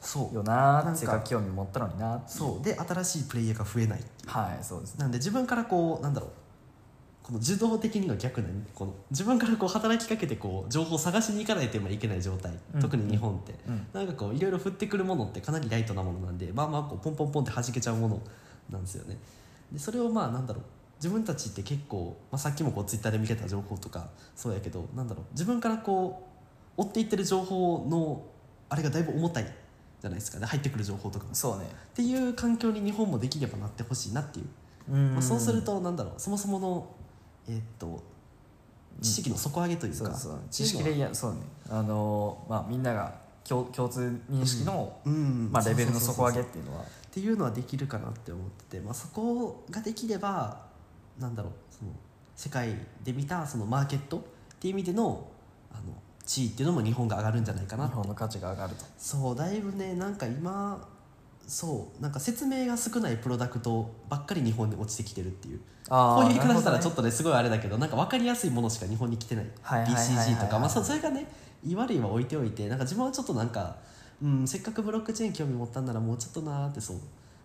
[0.00, 0.34] そう。
[0.34, 2.64] よななんかせっかく興味持ったのになそう。
[2.64, 5.00] で新しいプレイヤーが増えないはいそうですね。
[5.00, 6.30] なんで自分からこうなんだろう。
[7.22, 12.80] この受動的にの逆なこの自分からこう働きかけてこう情報を探しに行かないといけない状態、うん。
[12.80, 13.86] 特に日本って、うん。
[13.92, 18.20] なんかこういろいろ降ってくるものってかなりライトなものなんでまあまあこうポンポンポンって弾けちゃうもの
[18.70, 19.16] なんですよね。
[19.70, 20.64] でそれをまあなんだろう
[21.02, 26.28] 自分たちって結構、まあ、さっきもこうツイッターで見てた情報とかそうやけどなんだろう自分からこ
[26.76, 28.24] う追っていってる情報の
[28.68, 30.46] あれがだいぶ重たいじゃないですかね。
[30.46, 31.34] 入ってくる情報とかも。
[31.34, 31.64] そうね。
[31.64, 34.46] っていう環境に日本もできればなってほしいなっていう。
[34.92, 35.12] うん。
[35.12, 36.88] まあ、そうするとなんだろうそもそもの
[37.48, 38.02] えーっと
[39.00, 40.40] 知識の底上げというか、そうそう。
[40.50, 41.40] 知識レイヤーそうね。
[41.70, 45.50] あのまあみんなが共共通認識の、うん。
[45.52, 46.82] まあ、レベルの底上げっていうのは。
[46.82, 50.71] っていうのはできるかなって思ってて、まあ、そこができれば
[51.18, 51.90] なんだろうその
[52.34, 54.20] 世界で見たそのマーケットっ
[54.58, 55.28] ていう意味での
[55.70, 55.82] あの
[56.24, 57.88] 地位っていうのも日本が上がるんじゃないかな。
[57.88, 58.84] 日本の価値が上がると。
[58.96, 60.88] そうだいぶねなんか今
[61.46, 65.60] そうなんか説明が少ないプロダクトばっかり日本に落ちてきてるっていう。
[65.88, 69.46] あこういう言い方したらちょっっとねすごいあれだけどなんか分かりやすいものしか日本に来てない。
[69.64, 71.26] BCG とかまあそそれがね
[71.64, 73.76] いい悪いは置いておいてなんか自分はちょっとなんか、
[74.22, 76.96] うん、せっかくブロックチェーン興味持ったんならもうちょっとなーってそう。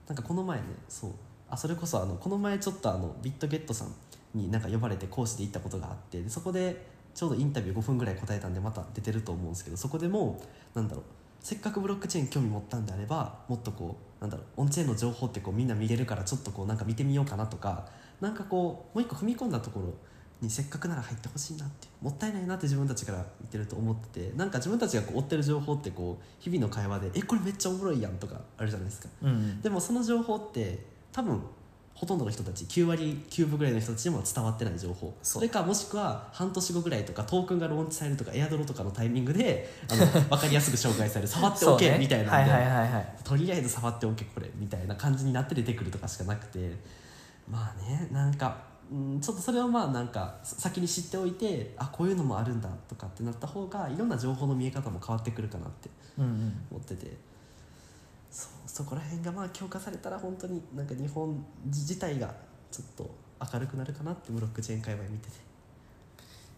[0.07, 1.11] なんかこの前ねそう
[1.49, 3.93] あそれこそあのこの前ちょっとあのビットゲットさん
[4.33, 10.41] になんか呼ばれて講師で行ったことがあってでそこでちょうどインタビュー5分ぐらい答えたんでまた出てると思うんですけどそこでも
[10.75, 11.03] なんだろう
[11.39, 17.85] せっかくブロックチェーン興味持ったんであればもっとこうなんだろうオンチェーンの情報ってこうみんな見れるからちょっとこうなんか見てみようかなとか
[18.19, 19.93] なんかこうもう一個踏み込んだところ
[20.41, 29.09] にせっかくなら入ってほしいなってもったいないなって自分たちから見てると思っててなんか自分たちがこう追ってる情報ってこう日々の会話で「えこれめっちゃおもろいやん」とかあるじゃないですか。
[29.23, 29.61] うん。
[29.61, 31.41] でもその情報って多分
[31.95, 35.11] ほとんどの人たち9割9分ぐらいの人たちにも伝わってない情報。
[35.23, 43.15] それかもしくは半年後ぐらいとかトークンがローンチされるとかエアドロとかのタイミングであの 分かりやすく紹介される触っておけ、ねみたいなんで、はいはいはいはい。
[43.23, 46.77] とりあえず触っておけこれみたいな感じになって出てくるとかしかなくて。
[47.49, 48.57] まあねなんか、
[48.91, 55.89] うん、ちょっとそれをまあなんか先に知っておいてあこういうのもあるんだとかってなった方がいろんな情報の見え方も変わってくるかなって
[56.19, 56.65] うんうん。
[56.69, 57.05] 思ってて。
[57.05, 57.15] そう
[58.77, 62.31] そこら辺がまあ強化されたら本当になんか日本自体が
[62.69, 63.09] ちょっと
[63.51, 65.33] 明るくなるかなってブロックチェーン界隈見てて。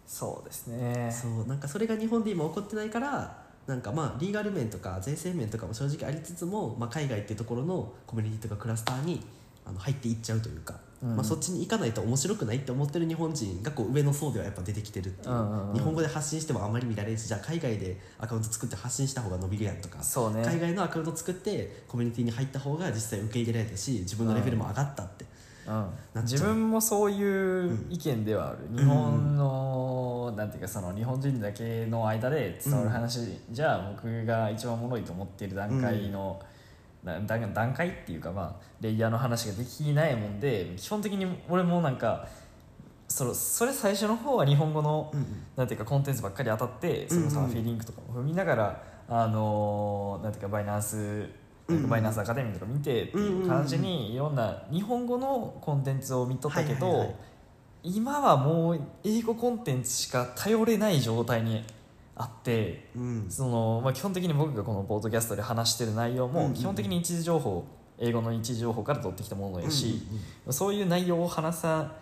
[0.06, 1.10] そうですね。
[1.10, 9.24] そうなんかそれが日本で今起こってないからなんかまあリーガル面とか税制面とかも正直ありつつも、まあ、海外っていうところのコミュニティとかクラスターに
[9.70, 11.16] あの入っていっちゃうというか、うん。
[11.16, 15.76] まあ、そっちに行かないと面白くないって思ってる日本人がこう上の層ではやっぱ出てきてるっていう,、うんうんうん。
[15.76, 20.04] 日本語で発信してもあんまり見られるしじゃあ海外でアカウント作って発信した方が伸びるやんとか、ね。
[20.44, 25.26] 海外のアカウント作ってコミュニティに入った方が実際受け入れられたし自分のレベルも上がったって、
[25.68, 26.22] うん。
[26.24, 28.78] 自分もそういう意見ではある、ん。
[28.78, 36.48] 日本の、なんていうかその日本人だけの間で伝わる話、じゃあ僕が一番おもろいと思っている段階の、な
[37.04, 42.28] 段段階っていうかまあレイヤーの話ができないもんで基本的に俺もなんか
[43.10, 45.12] そのそれ最初の方は日本語の、
[45.56, 51.28] なんていうかコンテンツばっかり当たってそのサーフィーリンクとかも踏みながら、あのーなんていうかバイナンス、
[51.68, 57.16] うんバイナンスアカデミーとか見てっていう感じにいろんな日本語のコンテンツを見とったけど、
[57.84, 61.64] 今はもう英語コンテンツしか頼れない状態に
[62.20, 63.26] あってうん。
[63.30, 67.66] その、まあ、基本的に僕がこのポッドキャストで話してる内容も基本的に一時情報
[67.98, 70.02] 英語の一時情報から取ってきたものやし、
[70.50, 71.96] そういう内容を話さ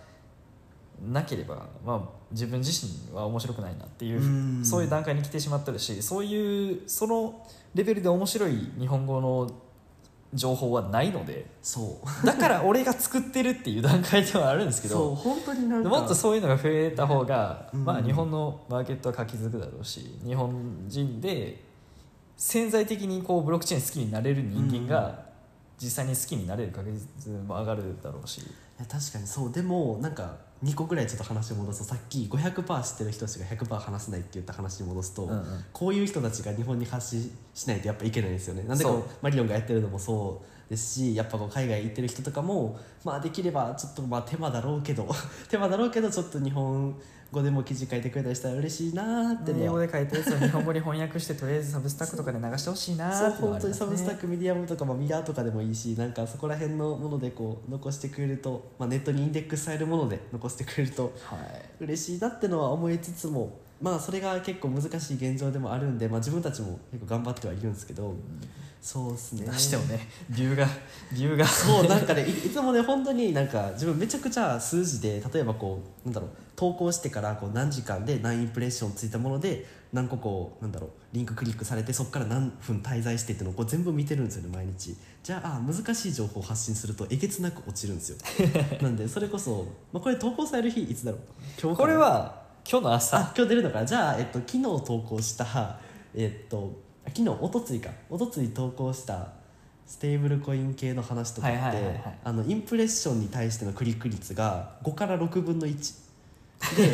[1.07, 2.01] なければ、まあ、
[2.32, 4.65] 自分自身は面白くないなっていう、うん。
[4.65, 9.51] そういう段階に来てしまってるしそういうそのレベルで面白い日本語の
[10.34, 12.25] 情報はないのでそう。
[12.25, 15.89] だから俺が作ってるっていう段階ではあるんですけそうど本当になんか。
[15.89, 17.86] もっとそういうのが増えた方が、うん。
[17.86, 21.63] まあ、日本のマーケットは活気づくだろうし日本人で
[22.36, 25.28] 潜在的にこうブロックチェーン好きになれる人間が
[25.80, 28.43] 実際に好きになれる確率も上がるだろうし、い
[28.80, 29.51] や確かにそう。
[29.51, 35.45] でもなんか2個ぐらいちょっと話を戻すとさっき500%知ってる人たちが100%話せないって言った話に戻すと、うんうん。
[35.72, 38.64] こういう人たちが日本に発信しないとやっぱいけないんですよね。
[38.64, 45.08] なんでこうマリオンがやってるのもそうですしやっぱこう海外行ってる人とかもまあできればちょっとまあ手間だろうけど
[45.49, 46.99] 手間だろうけどちょっと日本
[47.32, 61.84] 語でも記事書いてくれたりしたら嬉しいなーって英語で書いたやつを日本語に翻訳してとりあえず Substack とかで流してほしいなっていうのは本当に Substack Medium とか、まあ、 Mirror とかでもいいしなんかそこら辺のものでこう残してくれると、まあ、ネットにインデックスされるもので残してくれるとはい。
[61.84, 68.15] 嬉しいなってのは思いつつもまあそれが結構難しい現状でもあるんで、まあ、自分たちも結構頑張ってはいるんですけど、
[68.88, 69.45] そうですね。
[69.45, 70.65] 出してもね理由が
[71.11, 71.45] 理由が。
[71.45, 84.95] そうなんかねいいつもね本当になんか自分めちゃくちゃ数字で例えばこうなんだろう投稿してからこう何時間で何インプレッションついたもので何個こうなんだろうリンククリックされてそこから何分滞在してっていうのをこう全部見てるんですよね毎日。
[85.21, 88.17] じゃああ難しい情報を発信するとえげつなく落ちるんですよ。
[88.81, 91.21] なんでそれこそ、まあ、これ投稿される日いつだろう？
[91.61, 93.17] 今日これは今日の朝。
[93.17, 93.85] あ今日出るのかな？
[93.85, 95.77] じゃあ、えっと、昨日投稿した
[96.15, 97.89] えっとあ昨日おとついか。
[98.10, 99.30] おとつい投稿した
[99.86, 102.01] ステーブルコイン系の話とかって、
[102.47, 106.08] インプレッションに対してのクリック率が5から6分の1
[106.76, 106.91] で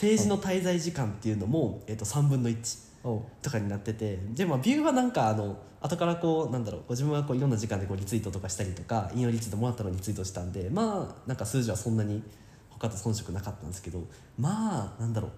[0.00, 3.22] ページの滞在時間っていうのも、えっと、3分の1おう。
[3.42, 4.18] とかになってて。
[4.30, 12.22] でまあビューはなんかあの後からこうなんだろうこう自分はこういろんな時間でこうリツイートとかしたりとか引用リツイートもらったのにリツイートしたんでまあなんか数字はそんなに
[12.70, 14.00] 他と遜色なかったんですけど
[14.38, 15.30] まあなんだろう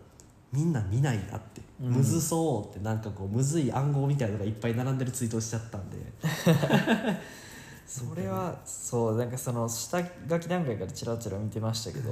[0.54, 1.60] みんな見ないなって。
[1.82, 1.90] うん。
[1.90, 5.96] むずそうってなんかこうむずい暗号みたいなのがいっぱい並んでるツイートをしちゃったんで。
[7.86, 12.10] それはそうなんかその下書き段階からチラチラ見てましたけど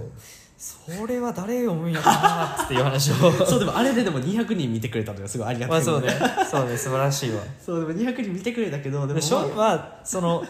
[0.65, 3.15] それは誰読むんやろなっていう話を。
[3.45, 6.09] そうでもあれででも200人見てくれたのがすごいありがたいまあそうね。
[6.49, 7.43] そうね素晴らしいわ。
[7.61, 9.41] そうでも200人見てくれたけどでもでしょ？
[9.41, 10.45] まあまあその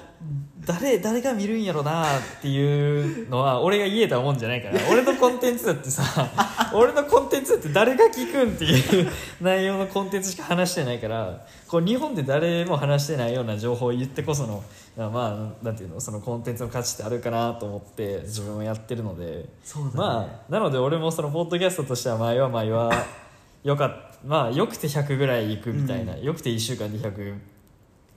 [0.67, 4.75] 誰誰が見るんやろなっていうのは俺が言えたもんじゃないから。
[4.91, 6.03] 俺のコンテンツだってさ
[6.75, 9.11] 俺のコンテンツだって誰が聞くんっていう
[9.41, 14.63] 内容のコンテンツしか話してないからこう日本で誰も話してないような情報を言ってこその
[14.97, 19.25] まあなんていうのそのコンテンツの価値ってあるかなと思って自分もやってるので。
[19.37, 19.47] ね。
[19.95, 22.93] まあなので俺もそのポッドキャストとしては前は前は
[23.63, 27.39] よかっまあよくて100ぐらいいくみたいな、よくて1週間に100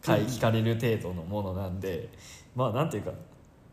[0.02, 2.10] 回聞かれる程度のものなんで、
[2.56, 3.12] まあなんていうか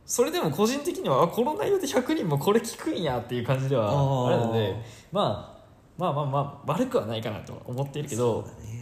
[0.07, 3.89] それでも個人的にはあこの内容で100人もこれ聞くんやっていう感じでは
[4.29, 4.75] あるので
[5.13, 5.63] まあ
[5.99, 8.82] まあまあまあ悪くはないかなとは思っているけどね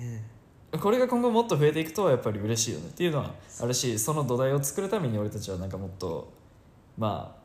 [0.78, 6.32] これが今後もっと増えていくとやっぱり嬉しいよねっていうのはあるしその土台を作るために俺たちはなんかもっと
[6.96, 7.40] まあ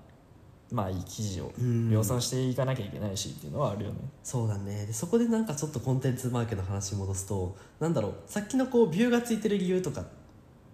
[0.72, 3.98] まあいい記事をうん量産していかなきゃいけないしっていうのはあるよね。
[4.24, 10.06] そうだねでそこでなんかちょっとコンテンツマーケの話に戻すとなんだろうさっきのこうビューがついてる理由とかっ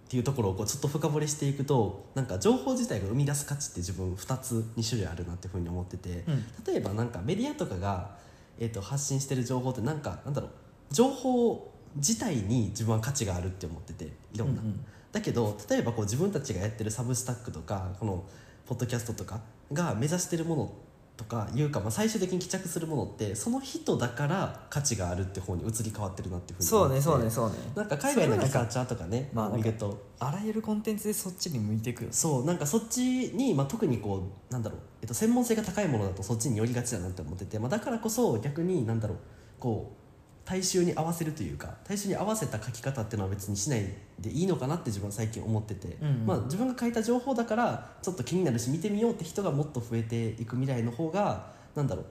[0.08, 8.16] ていうところをこうちょっと深掘りしていくとなんか情報自体が生み出す価値って自分2つ2種類あるなっていうふうに思ってて、うん例えばなんかメディアとかが、
[8.58, 10.50] えー、と発信してる情報ってなんかなんだろう
[10.90, 14.62] 情報自体に自分は価値があるって思ってていろんな。
[14.62, 14.84] うんうん。
[15.12, 18.24] だけど例えばこう自分たちがやってるサブスタックとかこの
[18.66, 19.40] ポッドキャストとか
[19.72, 20.72] が目指してるもの
[21.16, 27.56] とかいうか、まあ、最終的に帰着するものってその人だから価値があるって方に移り変わってるなっていうふうにそうねそうねそうね。
[27.76, 30.10] なんか海外のリサーチャーとかねまあ見ると。
[30.18, 39.18] あらゆるコンテンツでそっちに向いていくよそうなんかそっちに、まあ、特にこうなんだろう、えっと、専門性が高いものだとそっちに寄りがちだなって思ってて、まあ、だからこそ逆になんだろう
[39.58, 40.01] こう
[40.44, 43.86] 大衆に合わせるというか大衆に合わせた書き方っていうのは別にしない
[44.18, 46.08] でいいのかなって自分は最近思ってて、うん。
[46.08, 52.04] うんまあ、自分が書いた情報だからちょっと気になるし見てみようって人がもっと増えていく未来の方がなんだろう。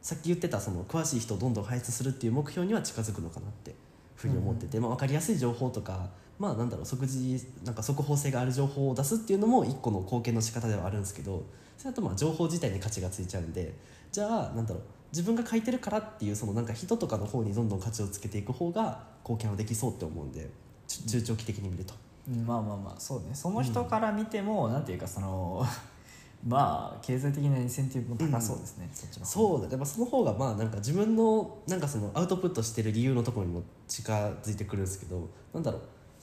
[0.00, 3.72] さっき言ってたその詳しい人をどんどん輩出するっていう目標には近づくのかなって
[4.16, 6.08] ふうに思ってて、まあ、分かりやすい情報とか、
[6.38, 6.86] まあ、なんだろう。
[6.86, 11.44] 即時なんか速報性がある情報を出すっていうのも一個の貢献の仕方ではあるんですけど。
[11.78, 13.74] それだとまあ情報自体に価値がついちゃうんで。
[14.12, 14.82] じゃあなんだろう
[15.12, 20.48] 自分が書いてるからっていうそのなんか人とかの方にどんどん価値をつけていく方が貢献はできそうって思うんで
[20.88, 21.94] ち中長期的に見ると。
[22.28, 23.34] うんまあまあまあそうね。
[23.34, 25.64] その人から見ても、なんていうかその
[26.46, 35.82] まあ経済的なインセンティブも高そうですね、そっちの方そうだね、まあ、その方がまあなんか自分のなんかそのアウトプットしてる理由のところにも近づいてくるんですけどなんだろう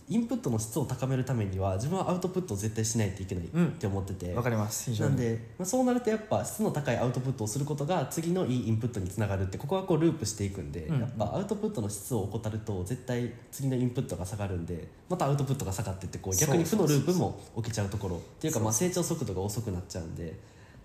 [0.09, 3.67] インプットの質を高めるためには自分はアウトプットを絶対しないといけないうん。
[3.67, 4.89] って思ってて、わかります。
[4.99, 10.95] なんで、まあ、そうなるとやっぱ質の高いアウトプットをすることが次のいいインプットにつながるってここはこうループしていくんで、うん。
[10.95, 20.35] うんやっぱアウトプットの質を怠ると絶対次のインプットが下がるんでまたアウトプットが下がってってこう逆に負のループも起きちゃうところっていうかまあ成長速度が遅くなっちゃうんで。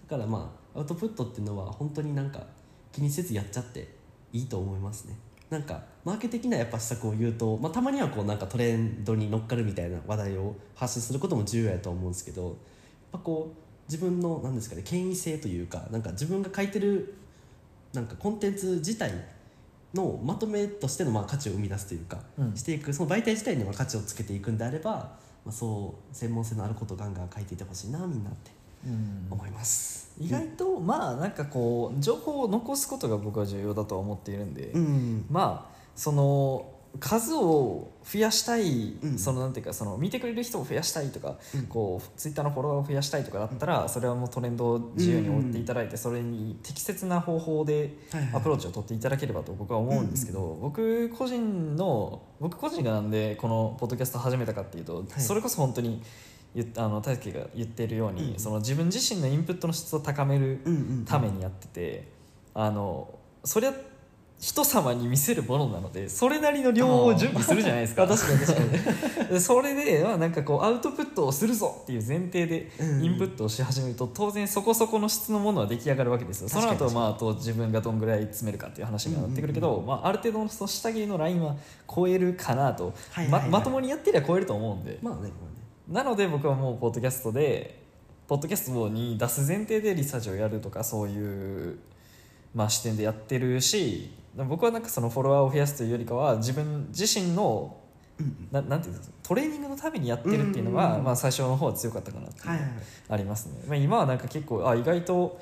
[0.09, 2.47] だからまあアウトプットっていうのは本当になんか
[2.93, 3.89] 気にせずやっちゃって
[4.33, 5.16] いいと思いますね。
[5.51, 12.55] なんかマーケ的なやっぱ施策を言うと、まあ、たまにはこうなんかトレンドに乗っかるみたいな話題を発信することも重要やと思うんですけどやっ
[13.13, 17.15] ぱこう自分のなんですかね権威性というかなんか自分が書いてる
[17.93, 19.13] なんかコンテンツ自体
[19.95, 22.57] のまとめとしてのまあ価値を生み出すというか、うん。
[22.57, 28.51] していくその媒体自体にも価値をつけていくんであれば、まあ、そう専門性のあることをガンガン書いていてほしいなみんなって。
[28.51, 28.64] うん
[29.30, 30.12] 思います。
[30.20, 35.26] 意外とまあなんかこう情報を残すことが僕は重要だとは思っているんで、うん。
[35.30, 36.70] まあその
[37.01, 39.18] 数を増やしたい、うん。
[39.18, 41.62] そのなんていうかその見てくれる人を増やしたいとか、うん。
[41.66, 47.99] こうツイッターのフォロワーを増やしたいとかだったら、それはもうトレンドを自由に追っていただいて、それに適切な方法で
[48.32, 55.20] アプローチを取っていただければと僕は思うんですけど、僕個人の僕個人がなんでこのポッドキャストを始めたかっていうと、はい。
[55.20, 56.01] それこそ本当に
[56.55, 58.39] 言っあの大輔が言っているように、うん。
[58.39, 62.09] その自分自身のインプットの質を高めるうんうんためにやってて、
[62.55, 63.09] あの
[63.45, 63.75] そりゃ
[64.41, 68.03] 人様に見せるものなのでそれなりの量を準備するじゃないですか。
[68.03, 69.29] あ確かに確かに。
[69.29, 76.49] で それで、まあ、なんかこうアウトプットをするぞっていう前提でうんインプットをし始めると当然そこそこの質のものは出来上がるわけですよ。
[76.49, 81.57] その後まああと自分がどんぐらい詰めるかっていう話にはなってくるけど、うんうんまあ、ある程度のその下切りのラインは
[81.93, 83.51] 超えるかなと、はいはいはい。
[83.51, 85.31] ままともにやってりゃ超えると思うんで、まあね
[85.89, 87.82] なので僕はもうポッドキャストで
[88.26, 91.78] ポッドキャストに出す前提でリサーチをやるとかそういう、
[92.55, 97.76] まあ、視点でやってるし僕はなんかそのフォロワーを増やすというよりかは自分自身の
[98.18, 102.59] うんななんていうんですかトレーニングのためにやってるっていうのが、まあ、最初の方は強かったかなっていうの
[103.11, 105.41] ありますね、まあ、今はなんか結構あ意外と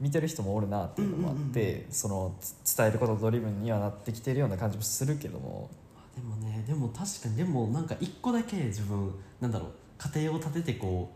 [0.00, 5.70] 見てる人もおるなっていうのもあって、そのつ伝えることドリブンにはなってきてるような感じもするけども。
[6.16, 11.10] でもねでも確かにでもなんか一個だけ自分なんだろう家庭を立ててこ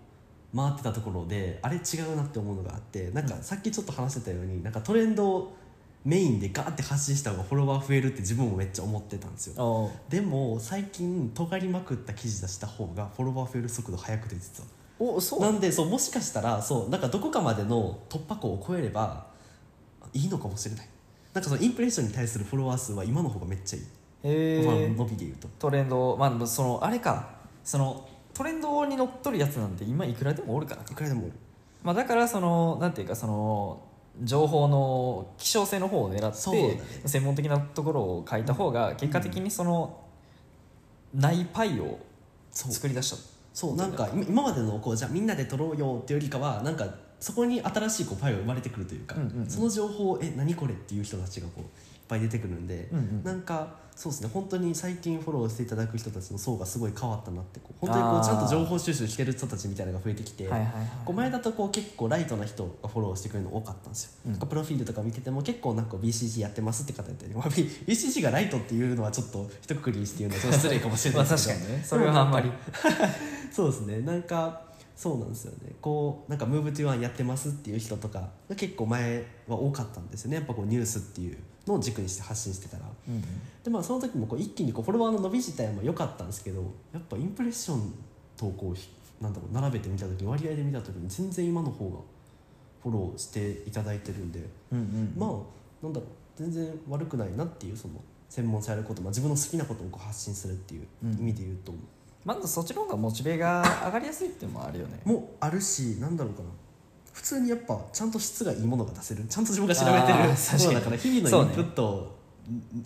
[0.52, 5.56] う回ってたところであれ違うなって思うのがあってなんかさっきちょっと話してたようになんかトレンドを
[6.04, 9.90] メインでガーって発信した方がフォロワー増えるって自分もめっちゃ思ってたんですよ。
[9.90, 14.68] あでも最近尖りまくった記事出した方がフォロワー増える速度速くて実は。
[14.98, 15.40] おそう。
[15.40, 19.26] なんでそうもしかしたらそうなんかどこかまでの突破口を超えれば
[20.14, 20.88] いいのかもしれない。
[21.34, 23.84] なんかそのインプレッションに対するフォロワー数は今の方がめっちゃいい、
[24.22, 25.48] へまあえ伸びで言うと。
[25.58, 27.36] トレンドまあそのあれか。
[27.64, 30.82] そのトレンドに乗っとるやつなんて今いくらでもおるから。
[30.82, 31.32] いくらでもおる。
[31.82, 33.82] まあ、だからそのなんていうかその
[34.22, 36.80] 情報の希少性の方を狙って、ね。
[37.06, 40.04] 専門的なところを書いた方が結果的にその、
[41.14, 41.98] ないパイを
[42.50, 42.72] そう。
[42.72, 43.16] 作り出した。
[43.54, 43.76] そう。
[43.76, 46.86] なんか今今までのこうじゃあみんなで取ろうよっていうよりかはなんか
[47.20, 49.50] そこに新しいこうパイが生まれてくるというか、うんうんうん。
[49.50, 51.62] その情報え何これっていう人たちがこう
[52.08, 53.22] ぱい出てくるんで、うんうん。
[53.24, 54.30] なんかそうですね。
[54.32, 64.32] 本当に最近フォローしていただく人たちの層がすごい変わったなって本当にこうちゃんと情報収集してる人たちみたいなのが増えてきて、はいはいはいこう前だとこう結構ライトな人がフォローしてくれるの多かったんですよ、うん。
[64.32, 71.58] なんかプロフィールとか見てても結構なんか BCG やってますって方やったり、まあ、BCG がライトっていうのはちょっと一括りして言うのは失礼かもしれないまあですけど。
[71.58, 72.52] 確かにねそれはあんまり。
[73.50, 74.00] そうですね。
[74.02, 75.72] なんかそうなんですよね。
[75.80, 80.36] こうなんかムーブトゥワンやってますっていう人とかが結構前は多かったんですよね。
[80.36, 81.38] やっぱこうニュースっていう
[81.68, 82.84] のを軸にして発信してたら。
[83.08, 83.22] うん
[83.62, 86.62] でまあその時もこう一気にこうフォロワーの伸び自体も良かったんですけど
[86.92, 87.92] やっぱインプレッション
[88.36, 88.88] とこうひ
[89.20, 91.98] なんだろう並べてみた時割合で見た時に全然今の方が
[92.82, 94.40] フォローしていただいてるんで
[94.72, 97.94] うんうんまあなんだろう全然悪くないなっていうその
[98.28, 101.12] 専門性あること、まあ、自分の好きなことをこう発信するっていううん。
[101.18, 101.72] 意味で言うと、
[102.24, 105.00] まずそっちの方がモチベが上がりやすいっていうのもあるよね。
[105.04, 106.48] もあるしなんだろうかな
[107.18, 109.24] 普通にやっぱちゃんと質がいいものが出せる。
[109.24, 110.30] ちゃんと自分が調べてる。
[110.38, 110.66] 確かに。
[110.66, 112.16] ものだから日々のインプット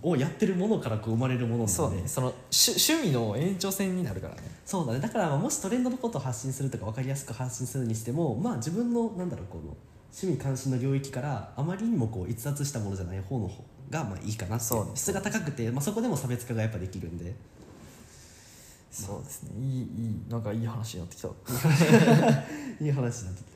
[0.02, 1.72] をやってるものからこう生まれるものなので。
[1.72, 2.02] そうね。
[2.06, 4.40] その趣趣味の延長線になるからね。
[4.64, 5.00] そうだね。
[5.00, 9.76] だからまあもしトレンドのことを発信するとか分かりやすく発信するにしてもまあ自分のなんだろうこの
[10.18, 14.92] 趣味関心の領域からあまりにもこう逸脱したものじゃない方の方がまあいいかなそうね。
[14.94, 17.34] 質が高くて、まあ、そこでも差別化がやっぱできるんで。
[18.90, 19.50] そうですね。
[19.58, 21.28] いいいいなんかいい話になってきた。
[22.84, 23.51] いい話になってきた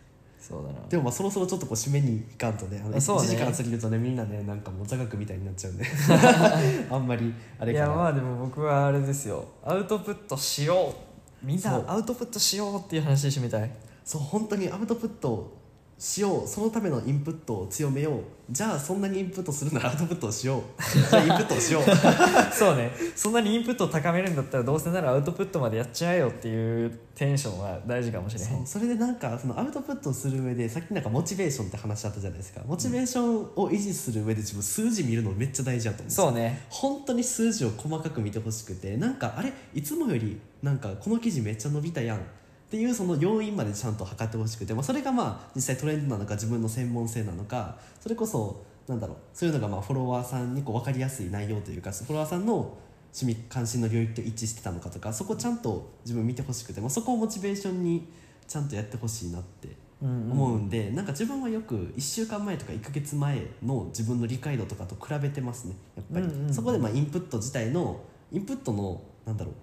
[0.46, 0.88] そうだな。
[0.88, 3.26] でもまあそろそろちょっとこう締めにいかんとねあのそうね。
[3.26, 5.84] 1時間過ぎるとねみんなねなんかもう座学みたいになっちゃうんで。
[6.88, 7.86] あんまりあれいかな。
[7.88, 9.44] やまあでも僕はあれですよ。
[9.64, 10.94] アウトプットしよ
[11.42, 11.46] う。
[11.46, 11.72] みんそう。
[11.72, 13.70] なアウトプットしようっていう話で締めたい。
[14.04, 15.52] そう本当にアウトプット
[15.98, 16.46] しよう。
[16.46, 18.20] そのためのインプットを強めよう。
[18.50, 20.62] じゃあそんなにインプットするならアウトプットをしよう。
[21.10, 21.82] じゃあインプットをしよう。
[22.54, 22.92] そうね。
[23.16, 28.66] そんなにインプットを高めるんだったらどうせならアウトプットまでやっちゃえよっていうテンションは大事かもしれへん。
[28.66, 32.60] それでなんかそのアウトプットをする上でさっきなんかモチベーションって話あったじゃないですか。
[32.66, 36.26] モチベーションを維持する上で自分数字見るのめっちゃ大事だと思うんですよ。
[36.26, 36.66] そうね。
[36.68, 39.52] 本当に数字を細かく見てほしくてなんかあれ？
[39.74, 42.20] いつもよりなんかこの記事めっちゃ伸びたやん
[42.66, 52.76] っていうその要因までちゃんと測ってほしくて、まあ、それがまあ実際トレンドなのか自分の専門性なのかそれこそなんだろうそういうのがまあフォロワーさんにこう分かりやすい内容というかフォロワーさんの
[53.14, 58.08] 趣味関心の領域と一致してたのかとかそこちゃんと自分見てほしくて、まあ、そこをモチベーションに
[58.46, 59.68] ちゃんとやってほしいなって
[60.02, 66.54] 思うんで、なんか自分はよく1週間前とか1ヶ月前の自分の理解度とかと比べてますねやっぱり、うんうんうん。
[66.54, 68.00] そこでまあインプット自体の
[68.30, 69.54] インプットのなんだろう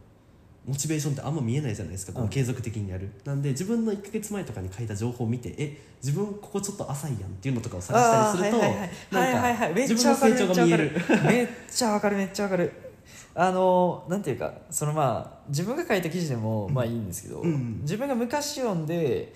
[0.65, 2.29] モチベーションってあんま見えないじゃないですか、こううん。
[2.29, 3.09] 継続的にやる。
[3.25, 9.73] なんで自分の1ヶ月前とかに書いた情報を見てえ自分ここちょっと浅いやんっていうのとかを探したりするとはいはいはい。
[9.73, 10.91] めっ自分のちゃわかる成長が見える。
[11.25, 12.71] めっちゃわかるめっちゃわかる。
[13.35, 19.33] あのなんていうかそのまあ自分が書いた記事でもまあいいんですけど、うん自分が昔読んで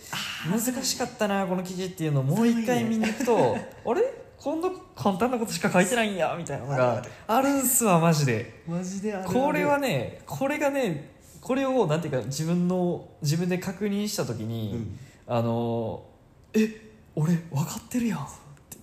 [0.50, 4.02] 難しかったなこの記事っていうのをもう一回見に行くと あれ？
[4.38, 7.50] こんな簡単なことしか書いてないんやみたいなのがある。
[7.50, 8.62] んすわマジで。
[8.68, 11.17] マジでこれはねこれがね
[11.48, 15.00] これをなんていうか自分の自分で確認した時に、うん。
[15.28, 16.04] あの
[16.54, 18.20] え俺分かってるやん。
[18.20, 18.22] っ
[18.70, 18.78] て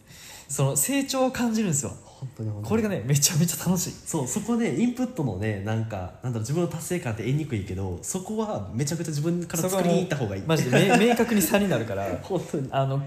[0.48, 1.92] その成長を感じるんですよ。
[2.04, 3.90] 本当にこれがねめちゃめちゃ楽しい。
[3.90, 10.42] そうそこでインプットのねなんかなんだろう自分の達成感って得にくいけどそこはめちゃくちゃ自分から作りに行った方がいい。
[10.46, 12.68] マジで明 明確に差になるから 本当に。
[12.70, 13.02] あの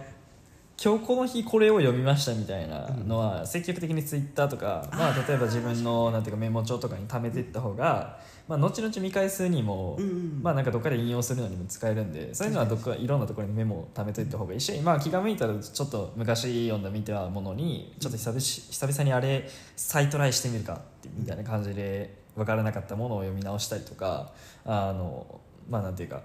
[0.80, 10.40] 今日この日これを読みましたみたいなのは積極的にツイッターとか、まあ、例えば自分のなんていうかメモ帳とかに貯めていった方が、まあ、後々見返すにも、うんうん。
[10.42, 24.32] まあ、なんかどっかで引用するのにも使えるんでそういうのはどっかいろんなところにメモを貯めといた方がいいし、まあ、気が向いたらちょっと昔読んだ見たものにちょっと久々し久々にあれ再トライしてみるかってみたいな感じで分からなかったものを読み直したりとか
[24.66, 26.22] あのまあなんていうか、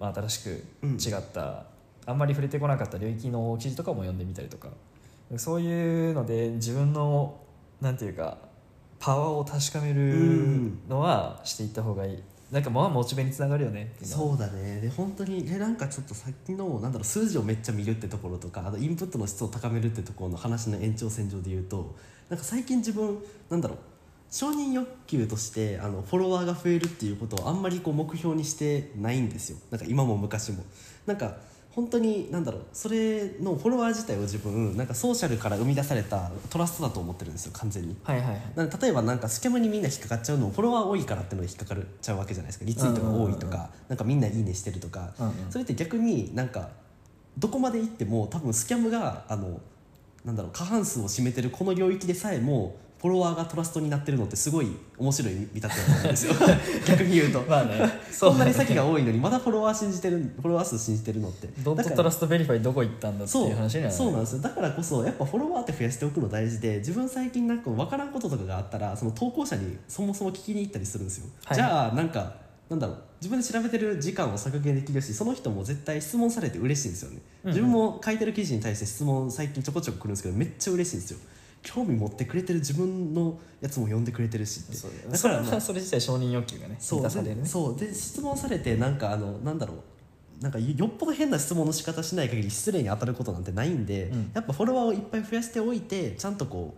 [0.00, 0.48] まあ、新しく
[0.82, 1.64] 違った、
[2.04, 4.68] あんまり触れてこなかった領域の記事とかも読んでみたりとか。
[5.36, 7.40] そういうので自分の
[7.80, 8.38] なんていうか
[8.98, 12.18] パワーを確かめるのはしていった方がいい、
[12.50, 13.92] なんかまあモチベにつながるよね。
[14.02, 14.80] そうだね。
[14.80, 21.96] で本当にえなんかちょっとさっきのなんだろう数字をめっちゃ見るってところとかあとインプットの質を高めるってところの話の延長線上で言うと
[22.28, 23.18] なんか最近自分
[23.50, 23.78] なんだろう
[24.30, 29.58] 承認欲求としてあのフォロワーが増えるっていうことをあんまりこう目標にしてないんですよ。
[29.70, 30.64] なんか今も昔も。
[31.06, 31.36] なんか
[31.76, 37.94] 本当になんだろうそれのフォロワー自体を自分なんかソーシャルから生み出されたトラストだと思ってるんですよ完全に。
[38.02, 38.40] はいはいはい。
[38.56, 43.50] なんか例えばなんかスキャムにみんな引っかかっちゃうのもフォロワー多いからってので引っかかっちゃうわけじゃないですかリツイートが多いとうんうんうん。
[43.50, 45.34] かなんかみんないいねしてるとかうんうん。
[45.50, 46.70] それって逆になんか
[47.36, 49.60] どこまで行っても多分スキャムがあの
[50.24, 56.34] なんだろう過半数を占めてるこの領域でさえもフォロワーがトラストになってるのってすごい面白い見立てだと思うんですよ。
[56.88, 57.42] 逆に言うと。
[57.42, 58.00] まあね。
[58.10, 61.48] そんなに詐欺が多いのにまだフォロワー信じてるフォロワー数信じてるのって。
[61.62, 63.98] Don't だから Don't trust verify どこ行ったんだってそういう話にはなる。
[63.98, 64.12] そう。
[64.12, 64.38] なんですよ。
[64.40, 71.56] だからこそやっぱフォロワーって増やしておくの大事で自分最近なんか分からんこととかがあったらその投稿者にそもそも聞きに行ったりするんですよ、はい。
[71.56, 72.34] じゃあなんか
[72.70, 72.96] なんだろう。
[73.18, 77.56] 自分で調べてる時間を削減できるしその人も絶対質問されて嬉しいんですよね、うんうん。
[77.56, 81.18] 自分も書いてる記事に対して質問最近ちょこちょこ来るんですけどめっちゃ嬉しいんですよ
[81.66, 85.08] 興味持ってくれてる自分のやつも読んでくれてるしって。
[85.10, 87.42] だからまあそれ自体承認欲求がねそう満たされるね。
[87.42, 89.76] でそうで質問されてなんかあのなんだろう。
[90.40, 94.30] なんかよっぽど変な質問の仕方しない限り失礼に当たることなんてないんで、うん。
[94.34, 96.74] やっぱフォロワーをいっぱい増やしておいてちゃんとこ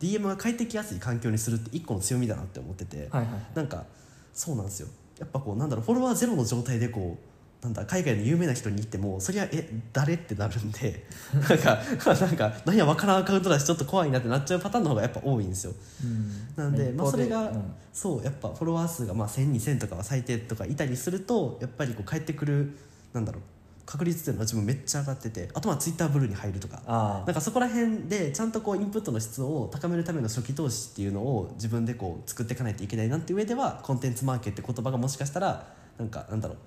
[0.00, 3.26] う DM が返ってきやすい環境にするって一個の強みだなって思ってて、はいはい。
[3.54, 3.84] なんか
[4.32, 4.88] そうなんですよ。
[5.18, 7.29] やっぱこうなんだろうフォロワーゼロの状態でこう
[7.62, 11.04] なんだ海外の有名な人に行ってもそりゃえ誰ってなるんで
[11.34, 11.78] なんか
[12.14, 15.74] なんか何や分からんアカウントだしちょっと怖いなってなっちゃうパターンの方がやっぱ多いんですよ。
[16.02, 16.32] うん。
[16.56, 17.62] なんで、まあ、それが、うん。
[17.92, 22.76] そうやっぱフォロワー数がまあ10002000とかは最低とかいたりするとやっぱりこう返ってくる
[23.12, 23.42] なんだろう
[23.84, 26.80] 確率っていうのは自分めっちゃ上がっててあとはツイッターブルーに入るとか。
[26.86, 36.58] あなんかそこら辺でちゃんとこうインプットの質を高めるための初期投資っていうのを自分でこう作っていかないといけないなっていう上ではコンテンツマーケって言葉がもしかしたらなんかなんだろう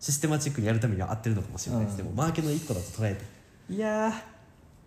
[0.00, 1.96] システマチックにやるためには合ってるのかもしれないです、うん。
[1.98, 3.24] でもマーケの一個だと捉えて。
[3.74, 4.34] いやー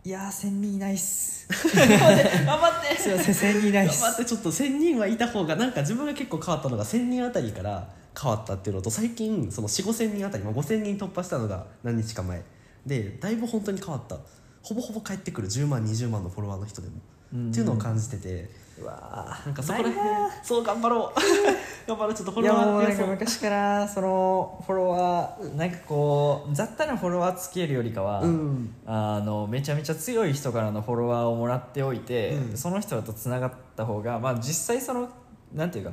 [0.07, 1.47] いやー1000人いないっす。
[1.49, 2.97] 頑張って。
[2.97, 4.01] すいません1000人いないっす。
[4.01, 4.25] 頑張って。
[4.25, 7.89] ちょっと1000人はいた方がなんか自分が結構変わったのが1000人あたりから
[8.19, 12.43] 変わったっていうのと最近その4 5千人あたり、まあ、5000人突破したのが何日か前。
[12.85, 14.17] でだいぶ本当に変わった。
[14.61, 16.95] ほぼほぼ帰ってくる10万20万のフォロワーの人でも、
[17.33, 17.49] うん。
[17.49, 18.43] っていうのを感じてて。
[18.43, 18.49] う
[18.83, 20.07] わなんかそこら辺
[20.43, 21.19] そう頑張ろう。
[21.87, 22.13] 頑張ろう。
[22.13, 28.75] ちょっとフォいやロワもうなんか昔からそのフォロワーなんかこう雑多なフォロワーつけるよりかは、うん。
[28.85, 32.57] あのめちゃめちゃ強い人からのフォロワーをもらっておいて、うん。
[32.57, 35.07] その人とつながった方が、まあ、実際その
[35.53, 35.91] なんていうか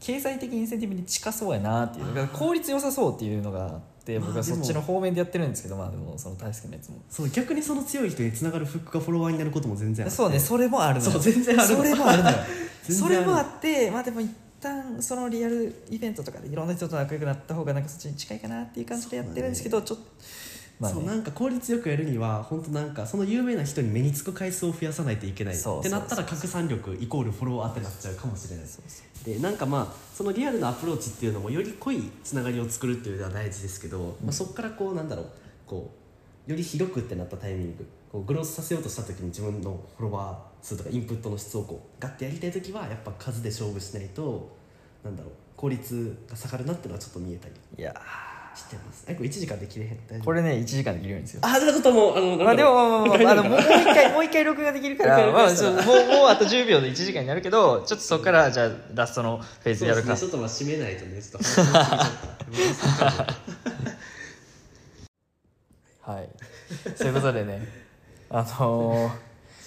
[0.00, 6.96] 経済的インセンティブに近そうやなっていう効率良さそうっていうのがあってまあ僕はそっちの方面でやってるんですけどまあでもその大輔のやつも。
[7.08, 11.10] そう逆にその強い人につながるフックがフォロワーになることも全然あってそうねそれもあるのよ。
[11.10, 11.70] そう全然ある。
[11.70, 12.30] のそれもあるの
[12.94, 14.30] それもあってまあでも一
[14.60, 20.04] 旦そのリアルイベントとかでいろんな人と仲良くなった方がなんかそっちに近いかなっていう感じでやってるんですけど、ちょっと
[20.80, 20.96] まあね。
[20.96, 28.66] そうなんか効率よくやるには本当なんかその有名な人に目につく回数を増やさないといけないってなったら拡散力イコールフォロワーってなっちゃうかもしれない。
[29.24, 35.26] でなんかまあそのリアルなアプローチっていうのもより濃いつながりを作るっていうのは大事ですけど、まあ、そこからこうなんだろう
[35.66, 35.90] こ
[36.46, 44.54] うより広くってなったタイミングこうグロースさせようとした時に自分のフォロワー数とかインプットの質をこうガッてやりたい時はやっぱ数で勝負しないと
[45.02, 47.54] なんだろう効率が下がるなっていうのはちょっと見えたり。
[47.78, 47.94] いや
[48.56, 49.04] してます。
[49.08, 49.98] えこれ1時間で切れへん？
[50.06, 50.24] 大丈夫？
[50.24, 55.82] これね1時間できるんですよあじゃあちょっともうあのまあでもまあまあまあまああのもう一回 もう一回録画できるからまあ録画したら。
[55.82, 60.12] そうもうもうあと10秒で1時間になるけどちょっとそこからじゃあラストのフェーズやるか。
[60.14, 61.20] ね、ちょっとまあ締めないとね。
[61.20, 61.48] ちょっと。
[66.12, 66.28] はい。
[66.96, 67.66] そういうことでね。
[68.30, 69.12] あのー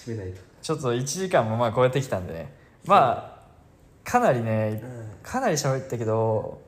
[0.06, 2.52] 締めないと、ちょっと1時間もまあ超えてきたんでね。
[2.84, 4.82] まあかなりね
[5.22, 6.60] かなり喋ったけど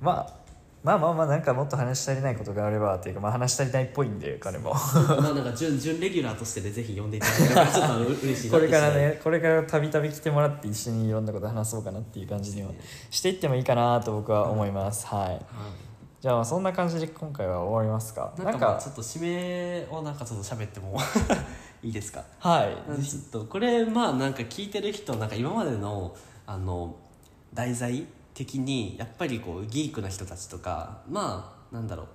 [0.00, 0.39] まあ
[0.82, 4.72] まあまあまあなんかもっと話し足りないことがあればっていうかまあ話し足りないっぽいんで彼も。
[5.20, 12.70] まあなんか準準レギュラーとしてでぜひ呼んでいただければちょっと嬉しいなこれからねこれからたびたび来てもらって一緒にいろんなこと話そうかなっていう感じには
[13.10, 15.34] していってもいいかなと僕は思います、はい。
[15.34, 15.40] は
[16.20, 18.32] じゃあまあそんな感じで今回は終わりますか？
[18.38, 20.98] い、なんかまあちょっと締めをなんかちょっと喋っても
[21.82, 22.22] いいですか？
[22.38, 23.02] はい。
[23.02, 26.14] ちょっとこれまあなんか聞いてる人なんか今までの
[26.46, 26.94] あの
[27.54, 28.06] 題材
[28.40, 32.06] 的にやっぱりこうギークな人たちとかまあなんだろう。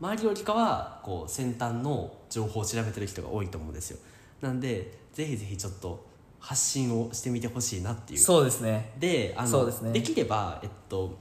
[0.00, 3.98] 周りよりかはこう先端の情報を調べてる人が多いと思うんですよ。
[4.40, 6.06] なんでぜひぜひちょっと
[6.38, 8.18] 発信をしてみてほしいなっていう。
[8.18, 8.94] そうですね。
[8.98, 10.00] であのですね。
[10.00, 11.18] きればえっと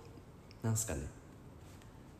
[0.64, 1.02] なんすかね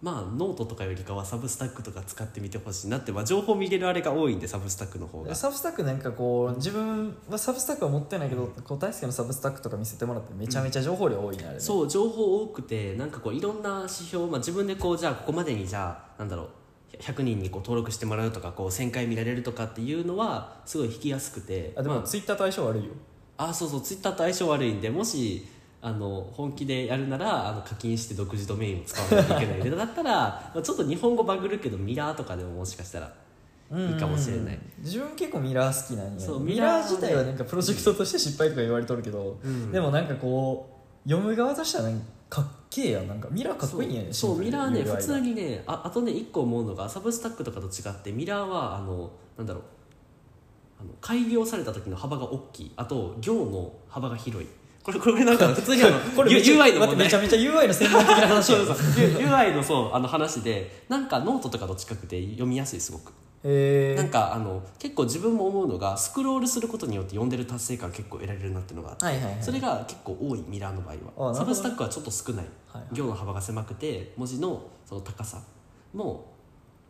[0.02, 5.36] まあノートとかよりかは Substack とか使ってみてほしいなって、まあ、情報見れるあれが多いんでサブスタックの方が。
[5.36, 11.60] サブスタックなんかこう自分は Substack は持ってないけどこう大輔のサブスタックとか見せてもらってめちゃめちゃ情報量多いねあれね。
[11.60, 16.48] そう情報多くてなんかこういろんな指標、まあ、自分でこうじゃあここまでにじゃあなんだろう
[16.98, 21.74] 100人にこう登録してもらうとかこう1000回見られるとかっていうのはすごい引きやすくて。
[21.76, 22.92] あでもまツイッターと相性悪いよ。
[23.38, 25.46] ああそうそうツイッターと相性悪いんでもし
[25.82, 30.12] あの本気でやるならあの課金して独自ドメインを使わないといけないでだったら
[30.54, 33.14] まあちょっと日本語バグるけどミラーとかでももしかしたら
[33.72, 34.60] いいかもしれない。
[34.80, 39.72] 自分結構ミラー好きなんやそうミラー自体はなんかプロジェクトとして失敗とか言われとるけど、うん。
[39.72, 40.70] でもなんかこ
[41.06, 43.08] う読む側としてはなんかかっけえやん。
[43.08, 44.36] なんかミラーかっこいいんやねそう。
[44.36, 49.64] そうミラーね普通にねああとね1個思うのがサブスタックとかと違ってミラーはあのなんだろう
[50.82, 52.72] あの改良された時の幅が大きい。
[52.76, 54.50] あと行の幅が広い
[54.92, 57.06] これこれなんか普通にあのこれ UI の問題。
[57.06, 58.76] めちゃめちゃ UI の専門的な話 そうそう。
[58.76, 63.14] UI のそうあの話でなんかノートとかと近くて読みやすいすごく。
[63.42, 75.42] なんかあの結構自分も思うのがスクロールすることによって読んでる達成感結構得られるなっていうのがあって、はいはいはいそれが結構多い Mirror の場合は Substack はちょっと少ない、はい行の幅が狭くて文字のその高さ
[75.94, 76.34] も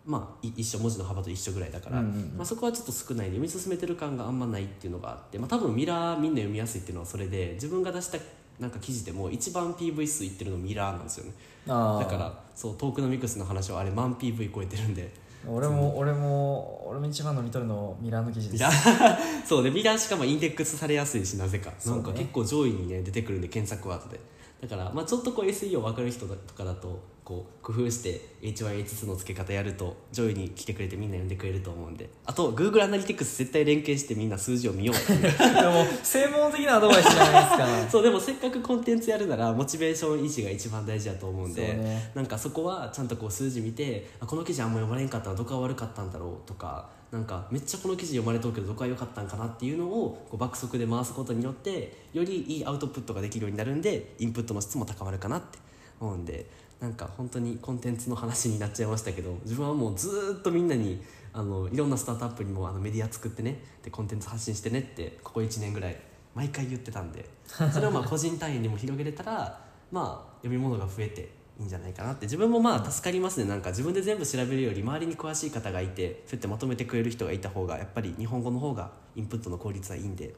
[0.05, 2.37] まあ一緒文字の幅と一緒ぐらいだから、うんうんうん。
[2.37, 8.17] まあ、そこはちょっと少ないで読み進めてる感があんまないっていうのがあって、まあ、多分 Mirror みんな読みやすいっていうのはそれで自分が出した
[8.59, 11.31] なんか記事でも一番 PV 数いってるのミラーなんですよね。
[11.65, 15.11] だからそうトークノミクスの話はあれ万 PV 超えてるんで。
[15.47, 18.63] 俺も俺も俺も一番の見とるのミラーの記事です。
[19.47, 21.75] そうでミラーしかもインデックスされやすいしなぜか、ね。
[21.85, 24.19] なんか結構上位にね出てくるんで検索ワードで。
[24.61, 26.99] だから、まあ、ちょっとこう SEO 分かる人とかだと
[27.29, 32.09] こう工夫して HYH2 の付け方やると上位に来てくれてみんな読んでくれると思うんで。
[32.25, 35.21] あと Google アナリティクス絶対連携してみんな数字を見ようっていう。
[35.37, 37.85] でも専門的なアドバイスじゃないですか。
[37.91, 42.11] そうでもせっかくコンテンツやるならモチベーション維持が一番大事だと思うんで、ね。
[42.15, 55.59] なんかそこはちゃんとこう数字見てあこの記事あんま読まれんかったらどこが悪かったんだろうとかなんかめっちゃこの記事読まれとるけどどこが良かったんかなっていうのをこう爆速で回すことによってよりいいアウトプットができるようになるんでインプットの質も高まるかなって
[55.99, 56.49] 思うんで
[56.79, 61.03] なんか本当にコンテンツの話になっちゃいましたけど自分はもうずっとみんなに
[61.33, 65.97] あのいろんなスタートアップにもあのメディア作ってねでコンテンツ発信してねってここ1年ぐらい
[66.33, 69.61] 毎回言ってたんでそれをまあ個人単位にも広げれたら
[69.91, 72.25] まあ読み物が増えていいんじゃないかなって。
[72.25, 73.49] 自分もまあ助かりますね。
[73.49, 80.33] なんか自分で全部調べるより周りに詳しい方がいてそうやってまとめてくれる人がいた方がやっぱり日本語の方がインプットの効率はいいんで。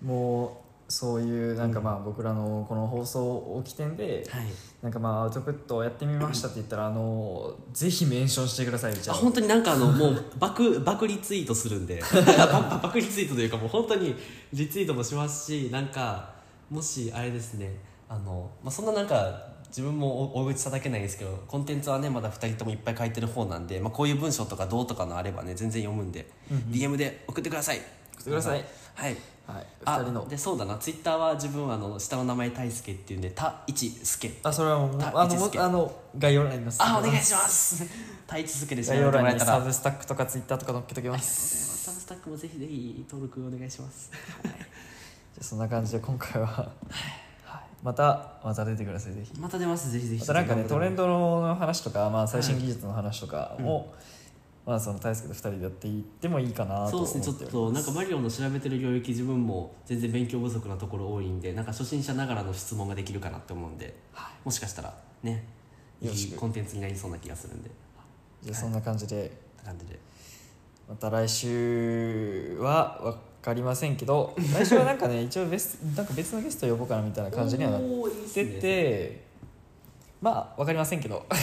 [0.00, 4.44] もうそういうなんかまあ僕らのこの放送を起点ではい。
[4.82, 12.02] なんかまあアウトプットをやってみましたって言ったらあのぜひメンションしてくださいみたいなあ本当になんかあのもう 爆爆リツイートするんで。
[12.02, 14.14] 爆 爆リツイートというかもう本当に
[14.52, 16.34] リツイートもしますしなんか
[16.68, 17.74] もしあれですね
[18.06, 26.28] あの、まあ、そんななんか自分も大口叩けないんですけどコンテンツはねまだ2人ともいっぱい書いてる方なんで、まあ、こういう文章とかどうとかのあればね全然読むんで、
[26.70, 27.78] DM で送ってください。
[27.78, 28.64] 送ってください。
[28.94, 29.16] はい
[29.46, 29.66] はい。
[29.84, 30.28] あ2人の。
[30.28, 30.76] でそうだな。
[30.78, 37.84] ツイッターは自分はあの下の名前大輔っていうんで「たいちすけ」あそれはもうたあのあの概要欄に載せてあお願いします。
[38.26, 39.56] たいちすけで調べ概て要欄にサもら。
[39.56, 41.84] えたらブスタックとかツイッターとか載っけときます。
[41.84, 44.10] サブスタックもぜひぜひ登録お願いします。
[44.42, 44.52] じゃ
[45.40, 46.70] あそんな感じで今回は、はい、
[47.82, 49.38] またまた出てくださいぜひ。
[49.38, 50.20] また出ますぜひぜひ。
[50.20, 51.02] またなんかねトレンド。
[51.02, 53.92] ドの話とか、まあ、最新技術の話とかも、
[54.64, 63.94] まあその大輔と2人でやっていってもいいかなとそうですねちょっとなんかマリオの調べてる領域自分も全然勉強不足なところ多いんでなんか初心者ながらの質問ができるかなって思うんで、
[64.44, 65.44] もしかしたらね
[66.00, 67.70] いいコンテンツになりそうな気がするんで。
[68.42, 69.26] じゃあそんな感じで。
[69.26, 69.98] って感じで。
[70.88, 79.24] また来週は分かりませんけど来週はなんかね 一応ベスなんか別のゲスト呼ぼうかなみたいな感じにはなっおーいいっすてねて
[80.20, 81.24] まあ分かりませんけど。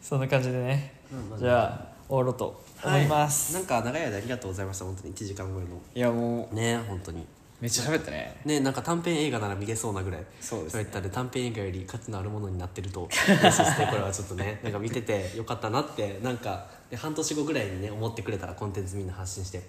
[0.00, 0.92] そんな感じでね。
[0.93, 0.93] うん
[1.38, 5.14] じゃあ終わろうと思います、はい、なんか長い間ありがとうございました本当に。
[5.14, 5.80] 1時間超えの。
[5.94, 7.26] い、やもうね本当に。
[7.60, 8.36] めっちゃ喋ったね。
[8.44, 10.24] ねなんか短編映画なら見れそうなぐらい。
[10.40, 10.82] そうですね。
[10.82, 19.62] ったね短編映画より価値のあるものになってると 嬉しいですねこれはちょっとねなんか見ててよかったなってなんかで半年後ぐらいにね思ってくれたらコンテンツみんな発信して。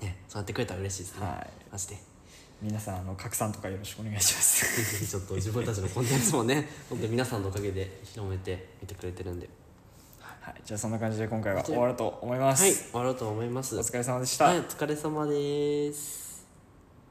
[0.00, 1.50] ねそうやってくれたら嬉しいですね、はい。
[1.70, 1.96] マジで。
[2.60, 5.06] 皆さんあの拡散とかよろしくお願いします。
[5.06, 9.48] ちょっと自分たちのコンテンツもね本当に皆さんのおかげで広めて見てくれてるんで
[10.44, 13.78] はいじゃあそんな感じで今回は終わると思います、はい終わろうと思います。
[13.78, 16.23] お疲れ様でした、はいお疲れ様です